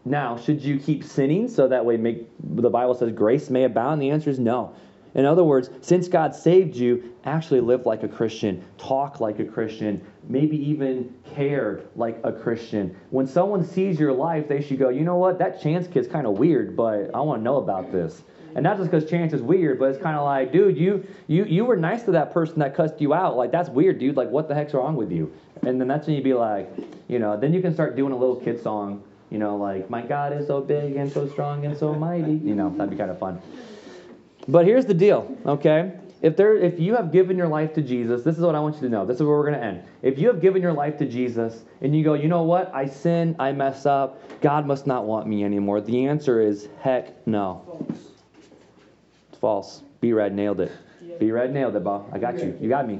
Now, 0.05 0.37
should 0.37 0.63
you 0.63 0.79
keep 0.79 1.03
sinning 1.03 1.47
so 1.47 1.67
that 1.67 1.85
way 1.85 1.97
make 1.97 2.27
the 2.39 2.69
Bible 2.69 2.95
says 2.95 3.11
grace 3.11 3.51
may 3.51 3.65
abound? 3.65 4.01
The 4.01 4.09
answer 4.09 4.31
is 4.31 4.39
no. 4.39 4.73
In 5.15 5.25
other 5.25 5.43
words, 5.43 5.69
since 5.81 6.07
God 6.07 6.35
saved 6.35 6.75
you, 6.75 7.13
actually 7.25 7.61
live 7.61 7.85
like 7.85 8.03
a 8.03 8.07
Christian, 8.07 8.63
talk 8.77 9.19
like 9.19 9.39
a 9.39 9.45
Christian, 9.45 10.05
maybe 10.27 10.57
even 10.57 11.13
care 11.35 11.81
like 11.95 12.19
a 12.23 12.31
Christian. 12.31 12.95
When 13.09 13.25
someone 13.27 13.65
sees 13.65 13.99
your 13.99 14.13
life, 14.13 14.47
they 14.47 14.61
should 14.61 14.79
go, 14.79 14.89
you 14.89 15.01
know 15.01 15.17
what, 15.17 15.39
that 15.39 15.61
chance 15.61 15.87
kid's 15.87 16.07
kind 16.07 16.27
of 16.27 16.37
weird, 16.37 16.75
but 16.75 17.13
I 17.13 17.21
want 17.21 17.39
to 17.39 17.43
know 17.43 17.57
about 17.57 17.91
this. 17.91 18.23
And 18.55 18.63
not 18.63 18.77
just 18.77 18.89
because 18.89 19.09
chance 19.09 19.33
is 19.33 19.41
weird, 19.41 19.79
but 19.79 19.85
it's 19.85 20.01
kind 20.01 20.17
of 20.17 20.23
like, 20.25 20.51
dude, 20.51 20.77
you 20.77 21.05
you 21.27 21.45
you 21.45 21.65
were 21.65 21.75
nice 21.75 22.03
to 22.03 22.11
that 22.11 22.33
person 22.33 22.59
that 22.59 22.75
cussed 22.75 22.99
you 22.99 23.13
out. 23.13 23.37
Like 23.37 23.51
that's 23.51 23.69
weird, 23.69 23.99
dude. 23.99 24.17
Like 24.17 24.29
what 24.29 24.47
the 24.47 24.55
heck's 24.55 24.73
wrong 24.73 24.95
with 24.95 25.11
you? 25.11 25.31
And 25.61 25.79
then 25.79 25.87
that's 25.87 26.07
when 26.07 26.15
you'd 26.15 26.23
be 26.23 26.33
like, 26.33 26.67
you 27.07 27.19
know, 27.19 27.37
then 27.37 27.53
you 27.53 27.61
can 27.61 27.73
start 27.73 27.95
doing 27.95 28.11
a 28.11 28.17
little 28.17 28.37
kid 28.37 28.61
song, 28.61 29.03
you 29.29 29.37
know, 29.37 29.55
like 29.55 29.89
my 29.89 30.01
God 30.01 30.33
is 30.33 30.47
so 30.47 30.61
big 30.61 30.95
and 30.95 31.11
so 31.11 31.27
strong 31.27 31.65
and 31.65 31.77
so 31.77 31.93
mighty. 31.93 32.33
You 32.33 32.55
know, 32.55 32.69
that'd 32.75 32.89
be 32.89 32.97
kind 32.97 33.11
of 33.11 33.19
fun. 33.19 33.39
But 34.47 34.65
here's 34.65 34.85
the 34.85 34.93
deal, 34.93 35.35
okay? 35.45 35.93
If 36.21 36.35
there 36.35 36.55
if 36.57 36.79
you 36.79 36.95
have 36.95 37.11
given 37.11 37.37
your 37.37 37.47
life 37.47 37.73
to 37.75 37.81
Jesus, 37.81 38.23
this 38.23 38.37
is 38.37 38.41
what 38.41 38.53
I 38.55 38.59
want 38.59 38.75
you 38.75 38.81
to 38.81 38.89
know. 38.89 39.05
This 39.05 39.15
is 39.17 39.23
where 39.23 39.37
we're 39.37 39.49
going 39.49 39.59
to 39.59 39.65
end. 39.65 39.83
If 40.01 40.19
you 40.19 40.27
have 40.27 40.41
given 40.41 40.61
your 40.61 40.73
life 40.73 40.97
to 40.97 41.05
Jesus 41.05 41.63
and 41.81 41.95
you 41.95 42.03
go, 42.03 42.13
"You 42.13 42.27
know 42.27 42.43
what? 42.43 42.73
I 42.73 42.87
sin, 42.87 43.35
I 43.39 43.53
mess 43.53 43.85
up. 43.85 44.21
God 44.41 44.65
must 44.65 44.85
not 44.85 45.05
want 45.05 45.27
me 45.27 45.45
anymore." 45.45 45.79
The 45.79 46.07
answer 46.07 46.41
is 46.41 46.67
heck 46.81 47.25
no. 47.25 47.85
It's 47.89 49.39
false. 49.39 49.83
B 50.01 50.11
Red 50.11 50.35
nailed 50.35 50.59
it. 50.59 50.71
B 51.19 51.31
Red 51.31 51.53
nailed 51.53 51.75
it, 51.75 51.83
Bob. 51.83 52.09
I 52.11 52.17
got 52.17 52.37
you. 52.39 52.57
You 52.59 52.67
got 52.67 52.87
me. 52.87 52.99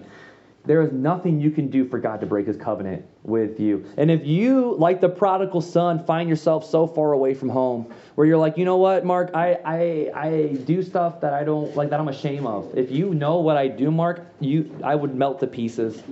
There 0.70 0.84
is 0.84 0.92
nothing 0.92 1.42
you 1.42 1.50
can 1.50 1.72
do 1.72 1.84
for 1.84 1.98
God 1.98 2.22
to 2.22 2.28
break 2.28 2.46
his 2.46 2.56
covenant 2.56 3.04
with 3.24 3.60
you. 3.60 3.84
And 3.98 4.12
if 4.12 4.24
you, 4.24 4.76
like 4.76 5.02
the 5.02 5.10
prodigal 5.10 5.62
son, 5.62 6.06
find 6.06 6.30
yourself 6.30 6.64
so 6.64 6.86
far 6.86 7.14
away 7.14 7.34
from 7.34 7.50
home 7.50 7.92
where 8.14 8.28
you're 8.28 8.38
like, 8.38 8.56
you 8.56 8.66
know 8.66 8.78
what, 8.78 9.04
Mark, 9.04 9.32
I, 9.34 9.58
I, 9.66 10.12
I 10.14 10.48
do 10.66 10.84
stuff 10.84 11.22
that 11.22 11.34
I 11.34 11.44
don't 11.44 11.76
like 11.76 11.90
that 11.90 12.00
I'm 12.00 12.08
ashamed 12.08 12.46
of. 12.46 12.78
If 12.78 12.92
you 12.92 13.16
know 13.16 13.40
what 13.40 13.58
I 13.58 13.68
do, 13.68 13.90
Mark, 13.90 14.24
you 14.42 14.70
I 14.84 14.94
would 14.94 15.16
melt 15.16 15.40
to 15.40 15.48
pieces. 15.48 16.04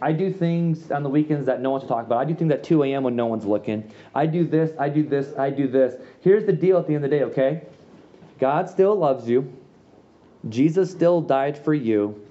I 0.00 0.12
do 0.12 0.32
things 0.32 0.90
on 0.90 1.02
the 1.02 1.10
weekends 1.10 1.44
that 1.44 1.60
no 1.60 1.68
one's 1.72 1.86
talking 1.86 2.06
about. 2.06 2.20
I 2.20 2.24
do 2.24 2.34
things 2.34 2.52
at 2.52 2.64
2 2.64 2.84
a.m. 2.84 3.02
when 3.02 3.16
no 3.16 3.26
one's 3.26 3.44
looking. 3.44 3.92
I 4.14 4.24
do 4.24 4.46
this, 4.46 4.72
I 4.78 4.88
do 4.88 5.02
this, 5.02 5.36
I 5.36 5.50
do 5.50 5.68
this. 5.68 6.00
Here's 6.22 6.46
the 6.46 6.54
deal 6.54 6.78
at 6.78 6.86
the 6.86 6.94
end 6.94 7.04
of 7.04 7.10
the 7.10 7.18
day, 7.18 7.24
okay? 7.24 7.64
God 8.38 8.70
still 8.70 8.96
loves 8.96 9.28
you. 9.28 9.52
Jesus 10.48 10.90
still 10.90 11.20
died 11.20 11.62
for 11.62 11.74
you 11.74 12.26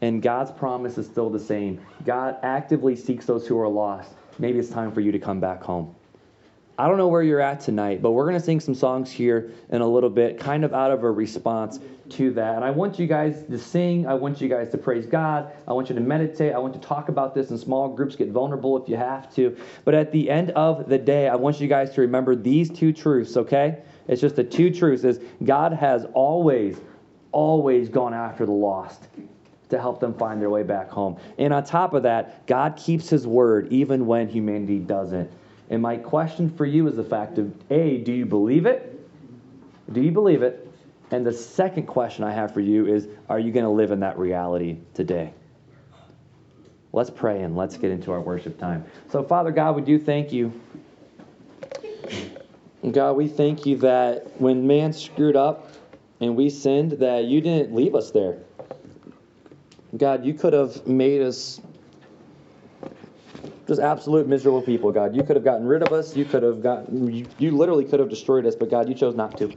and 0.00 0.22
God's 0.22 0.50
promise 0.50 0.98
is 0.98 1.06
still 1.06 1.30
the 1.30 1.38
same. 1.38 1.80
God 2.04 2.36
actively 2.42 2.96
seeks 2.96 3.26
those 3.26 3.46
who 3.46 3.58
are 3.58 3.68
lost. 3.68 4.12
Maybe 4.38 4.58
it's 4.58 4.70
time 4.70 4.92
for 4.92 5.00
you 5.00 5.12
to 5.12 5.18
come 5.18 5.40
back 5.40 5.62
home. 5.62 5.94
I 6.76 6.88
don't 6.88 6.98
know 6.98 7.06
where 7.06 7.22
you're 7.22 7.40
at 7.40 7.60
tonight, 7.60 8.02
but 8.02 8.10
we're 8.10 8.24
going 8.24 8.38
to 8.38 8.44
sing 8.44 8.58
some 8.58 8.74
songs 8.74 9.08
here 9.08 9.52
in 9.70 9.80
a 9.80 9.86
little 9.86 10.10
bit, 10.10 10.40
kind 10.40 10.64
of 10.64 10.74
out 10.74 10.90
of 10.90 11.04
a 11.04 11.10
response 11.10 11.78
to 12.10 12.32
that. 12.32 12.56
And 12.56 12.64
I 12.64 12.72
want 12.72 12.98
you 12.98 13.06
guys 13.06 13.44
to 13.48 13.58
sing. 13.58 14.08
I 14.08 14.14
want 14.14 14.40
you 14.40 14.48
guys 14.48 14.70
to 14.70 14.78
praise 14.78 15.06
God. 15.06 15.52
I 15.68 15.72
want 15.72 15.88
you 15.88 15.94
to 15.94 16.00
meditate. 16.00 16.52
I 16.52 16.58
want 16.58 16.74
to 16.74 16.80
talk 16.80 17.08
about 17.08 17.32
this 17.32 17.50
in 17.50 17.58
small 17.58 17.88
groups, 17.88 18.16
get 18.16 18.30
vulnerable 18.30 18.82
if 18.82 18.88
you 18.88 18.96
have 18.96 19.32
to. 19.36 19.56
But 19.84 19.94
at 19.94 20.10
the 20.10 20.28
end 20.28 20.50
of 20.50 20.88
the 20.88 20.98
day, 20.98 21.28
I 21.28 21.36
want 21.36 21.60
you 21.60 21.68
guys 21.68 21.94
to 21.94 22.00
remember 22.00 22.34
these 22.34 22.70
two 22.70 22.92
truths, 22.92 23.36
okay? 23.36 23.78
It's 24.08 24.20
just 24.20 24.34
the 24.34 24.44
two 24.44 24.72
truths 24.72 25.04
is 25.04 25.20
God 25.44 25.72
has 25.72 26.06
always, 26.12 26.78
always 27.30 27.88
gone 27.88 28.14
after 28.14 28.44
the 28.46 28.52
lost 28.52 29.06
to 29.70 29.80
help 29.80 30.00
them 30.00 30.14
find 30.14 30.40
their 30.40 30.50
way 30.50 30.62
back 30.62 30.90
home. 30.90 31.16
And 31.38 31.52
on 31.52 31.64
top 31.64 31.94
of 31.94 32.02
that, 32.02 32.46
God 32.46 32.76
keeps 32.76 33.08
his 33.08 33.26
word 33.26 33.72
even 33.72 34.06
when 34.06 34.28
humanity 34.28 34.78
doesn't. 34.78 35.30
And 35.70 35.80
my 35.80 35.96
question 35.96 36.50
for 36.50 36.66
you 36.66 36.86
is 36.86 36.96
the 36.96 37.04
fact 37.04 37.38
of 37.38 37.52
A, 37.70 37.98
do 37.98 38.12
you 38.12 38.26
believe 38.26 38.66
it? 38.66 38.90
Do 39.92 40.02
you 40.02 40.10
believe 40.10 40.42
it? 40.42 40.70
And 41.10 41.26
the 41.26 41.32
second 41.32 41.86
question 41.86 42.24
I 42.24 42.32
have 42.32 42.52
for 42.52 42.60
you 42.60 42.86
is 42.86 43.08
are 43.28 43.38
you 43.38 43.52
going 43.52 43.64
to 43.64 43.70
live 43.70 43.90
in 43.90 44.00
that 44.00 44.18
reality 44.18 44.78
today? 44.94 45.32
Let's 46.92 47.10
pray 47.10 47.42
and 47.42 47.56
let's 47.56 47.76
get 47.76 47.90
into 47.90 48.12
our 48.12 48.20
worship 48.20 48.58
time. 48.58 48.84
So, 49.10 49.22
Father 49.22 49.50
God, 49.50 49.74
we 49.74 49.82
do 49.82 49.98
thank 49.98 50.32
you. 50.32 50.52
God, 52.88 53.12
we 53.14 53.26
thank 53.26 53.66
you 53.66 53.78
that 53.78 54.40
when 54.40 54.66
man 54.66 54.92
screwed 54.92 55.36
up 55.36 55.72
and 56.20 56.36
we 56.36 56.50
sinned, 56.50 56.92
that 56.92 57.24
you 57.24 57.40
didn't 57.40 57.74
leave 57.74 57.94
us 57.94 58.10
there. 58.10 58.43
God, 59.96 60.24
you 60.24 60.34
could 60.34 60.52
have 60.52 60.86
made 60.86 61.22
us 61.22 61.60
just 63.66 63.80
absolute 63.80 64.26
miserable 64.26 64.62
people, 64.62 64.92
God. 64.92 65.14
You 65.14 65.22
could 65.22 65.36
have 65.36 65.44
gotten 65.44 65.66
rid 65.66 65.82
of 65.82 65.92
us. 65.92 66.16
You 66.16 66.24
could 66.24 66.42
have 66.42 66.62
gotten, 66.62 67.12
you, 67.12 67.26
you 67.38 67.50
literally 67.52 67.84
could 67.84 68.00
have 68.00 68.08
destroyed 68.08 68.44
us, 68.46 68.54
but 68.54 68.70
God, 68.70 68.88
you 68.88 68.94
chose 68.94 69.14
not 69.14 69.38
to. 69.38 69.52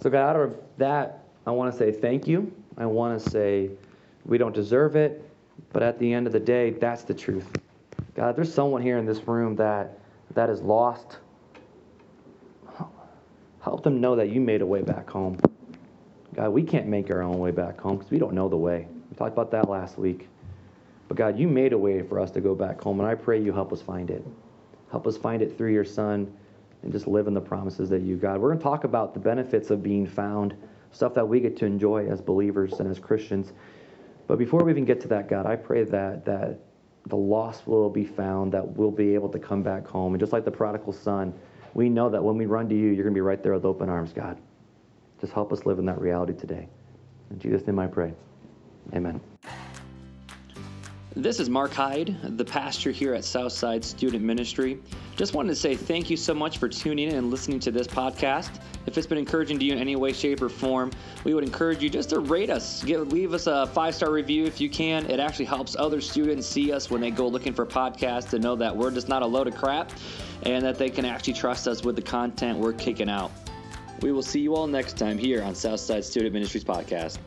So, 0.00 0.10
God, 0.10 0.36
out 0.36 0.36
of 0.36 0.56
that, 0.78 1.24
I 1.46 1.50
want 1.50 1.72
to 1.72 1.78
say 1.78 1.90
thank 1.92 2.26
you. 2.26 2.52
I 2.76 2.86
want 2.86 3.20
to 3.20 3.30
say 3.30 3.70
we 4.24 4.38
don't 4.38 4.54
deserve 4.54 4.94
it, 4.94 5.28
but 5.72 5.82
at 5.82 5.98
the 5.98 6.12
end 6.12 6.26
of 6.26 6.32
the 6.32 6.40
day, 6.40 6.70
that's 6.70 7.02
the 7.02 7.14
truth. 7.14 7.46
God, 8.14 8.36
there's 8.36 8.52
someone 8.52 8.82
here 8.82 8.98
in 8.98 9.06
this 9.06 9.26
room 9.26 9.56
that 9.56 9.98
that 10.34 10.50
is 10.50 10.60
lost. 10.60 11.18
Help 13.60 13.82
them 13.82 14.00
know 14.00 14.14
that 14.16 14.28
you 14.30 14.40
made 14.40 14.62
a 14.62 14.66
way 14.66 14.82
back 14.82 15.10
home. 15.10 15.38
God, 16.38 16.50
we 16.50 16.62
can't 16.62 16.86
make 16.86 17.10
our 17.10 17.20
own 17.20 17.40
way 17.40 17.50
back 17.50 17.80
home 17.80 17.96
because 17.96 18.12
we 18.12 18.18
don't 18.20 18.32
know 18.32 18.48
the 18.48 18.56
way. 18.56 18.86
We 19.10 19.16
talked 19.16 19.32
about 19.32 19.50
that 19.50 19.68
last 19.68 19.98
week. 19.98 20.28
But 21.08 21.16
God, 21.16 21.36
you 21.36 21.48
made 21.48 21.72
a 21.72 21.78
way 21.78 22.00
for 22.00 22.20
us 22.20 22.30
to 22.30 22.40
go 22.40 22.54
back 22.54 22.80
home, 22.80 23.00
and 23.00 23.08
I 23.08 23.16
pray 23.16 23.42
you 23.42 23.52
help 23.52 23.72
us 23.72 23.82
find 23.82 24.08
it. 24.08 24.24
Help 24.92 25.08
us 25.08 25.16
find 25.16 25.42
it 25.42 25.58
through 25.58 25.72
your 25.72 25.84
Son 25.84 26.32
and 26.84 26.92
just 26.92 27.08
live 27.08 27.26
in 27.26 27.34
the 27.34 27.40
promises 27.40 27.90
that 27.90 28.02
you, 28.02 28.14
God. 28.14 28.40
We're 28.40 28.50
going 28.50 28.58
to 28.58 28.62
talk 28.62 28.84
about 28.84 29.14
the 29.14 29.18
benefits 29.18 29.70
of 29.70 29.82
being 29.82 30.06
found, 30.06 30.54
stuff 30.92 31.12
that 31.14 31.26
we 31.26 31.40
get 31.40 31.56
to 31.56 31.66
enjoy 31.66 32.06
as 32.06 32.20
believers 32.20 32.74
and 32.78 32.88
as 32.88 33.00
Christians. 33.00 33.52
But 34.28 34.38
before 34.38 34.62
we 34.62 34.70
even 34.70 34.84
get 34.84 35.00
to 35.00 35.08
that, 35.08 35.28
God, 35.28 35.44
I 35.44 35.56
pray 35.56 35.82
that 35.82 36.24
that 36.26 36.60
the 37.06 37.16
lost 37.16 37.66
will 37.66 37.90
be 37.90 38.04
found, 38.04 38.52
that 38.52 38.64
we'll 38.64 38.92
be 38.92 39.12
able 39.14 39.30
to 39.30 39.40
come 39.40 39.64
back 39.64 39.88
home. 39.88 40.14
And 40.14 40.20
just 40.20 40.32
like 40.32 40.44
the 40.44 40.52
prodigal 40.52 40.92
son, 40.92 41.34
we 41.74 41.88
know 41.88 42.08
that 42.08 42.22
when 42.22 42.36
we 42.36 42.46
run 42.46 42.68
to 42.68 42.76
you, 42.76 42.90
you're 42.90 43.02
going 43.02 43.14
to 43.14 43.18
be 43.18 43.22
right 43.22 43.42
there 43.42 43.54
with 43.54 43.64
open 43.64 43.88
arms, 43.88 44.12
God. 44.12 44.38
Just 45.20 45.32
help 45.32 45.52
us 45.52 45.66
live 45.66 45.78
in 45.78 45.86
that 45.86 46.00
reality 46.00 46.32
today. 46.32 46.68
In 47.30 47.38
Jesus' 47.38 47.66
name 47.66 47.78
I 47.78 47.86
pray. 47.86 48.14
Amen. 48.94 49.20
This 51.16 51.40
is 51.40 51.50
Mark 51.50 51.72
Hyde, 51.72 52.16
the 52.36 52.44
pastor 52.44 52.92
here 52.92 53.12
at 53.12 53.24
Southside 53.24 53.84
Student 53.84 54.22
Ministry. 54.22 54.78
Just 55.16 55.34
wanted 55.34 55.48
to 55.48 55.56
say 55.56 55.74
thank 55.74 56.10
you 56.10 56.16
so 56.16 56.32
much 56.32 56.58
for 56.58 56.68
tuning 56.68 57.08
in 57.08 57.16
and 57.16 57.30
listening 57.30 57.58
to 57.60 57.72
this 57.72 57.88
podcast. 57.88 58.60
If 58.86 58.96
it's 58.96 59.06
been 59.06 59.18
encouraging 59.18 59.58
to 59.58 59.64
you 59.64 59.72
in 59.72 59.78
any 59.78 59.96
way, 59.96 60.12
shape, 60.12 60.40
or 60.40 60.48
form, 60.48 60.92
we 61.24 61.34
would 61.34 61.42
encourage 61.42 61.82
you 61.82 61.90
just 61.90 62.10
to 62.10 62.20
rate 62.20 62.50
us. 62.50 62.84
Give, 62.84 63.10
leave 63.10 63.34
us 63.34 63.48
a 63.48 63.66
five 63.66 63.96
star 63.96 64.12
review 64.12 64.44
if 64.44 64.60
you 64.60 64.70
can. 64.70 65.10
It 65.10 65.18
actually 65.18 65.46
helps 65.46 65.74
other 65.76 66.00
students 66.00 66.46
see 66.46 66.72
us 66.72 66.88
when 66.88 67.00
they 67.00 67.10
go 67.10 67.26
looking 67.26 67.52
for 67.52 67.66
podcasts 67.66 68.30
to 68.30 68.38
know 68.38 68.54
that 68.54 68.76
we're 68.76 68.92
just 68.92 69.08
not 69.08 69.22
a 69.22 69.26
load 69.26 69.48
of 69.48 69.56
crap 69.56 69.90
and 70.44 70.64
that 70.64 70.78
they 70.78 70.88
can 70.88 71.04
actually 71.04 71.34
trust 71.34 71.66
us 71.66 71.82
with 71.82 71.96
the 71.96 72.02
content 72.02 72.58
we're 72.58 72.72
kicking 72.74 73.10
out. 73.10 73.32
We 74.00 74.12
will 74.12 74.22
see 74.22 74.40
you 74.40 74.54
all 74.54 74.66
next 74.66 74.96
time 74.96 75.18
here 75.18 75.42
on 75.42 75.54
Southside 75.54 76.04
Student 76.04 76.32
Ministries 76.32 76.64
Podcast. 76.64 77.18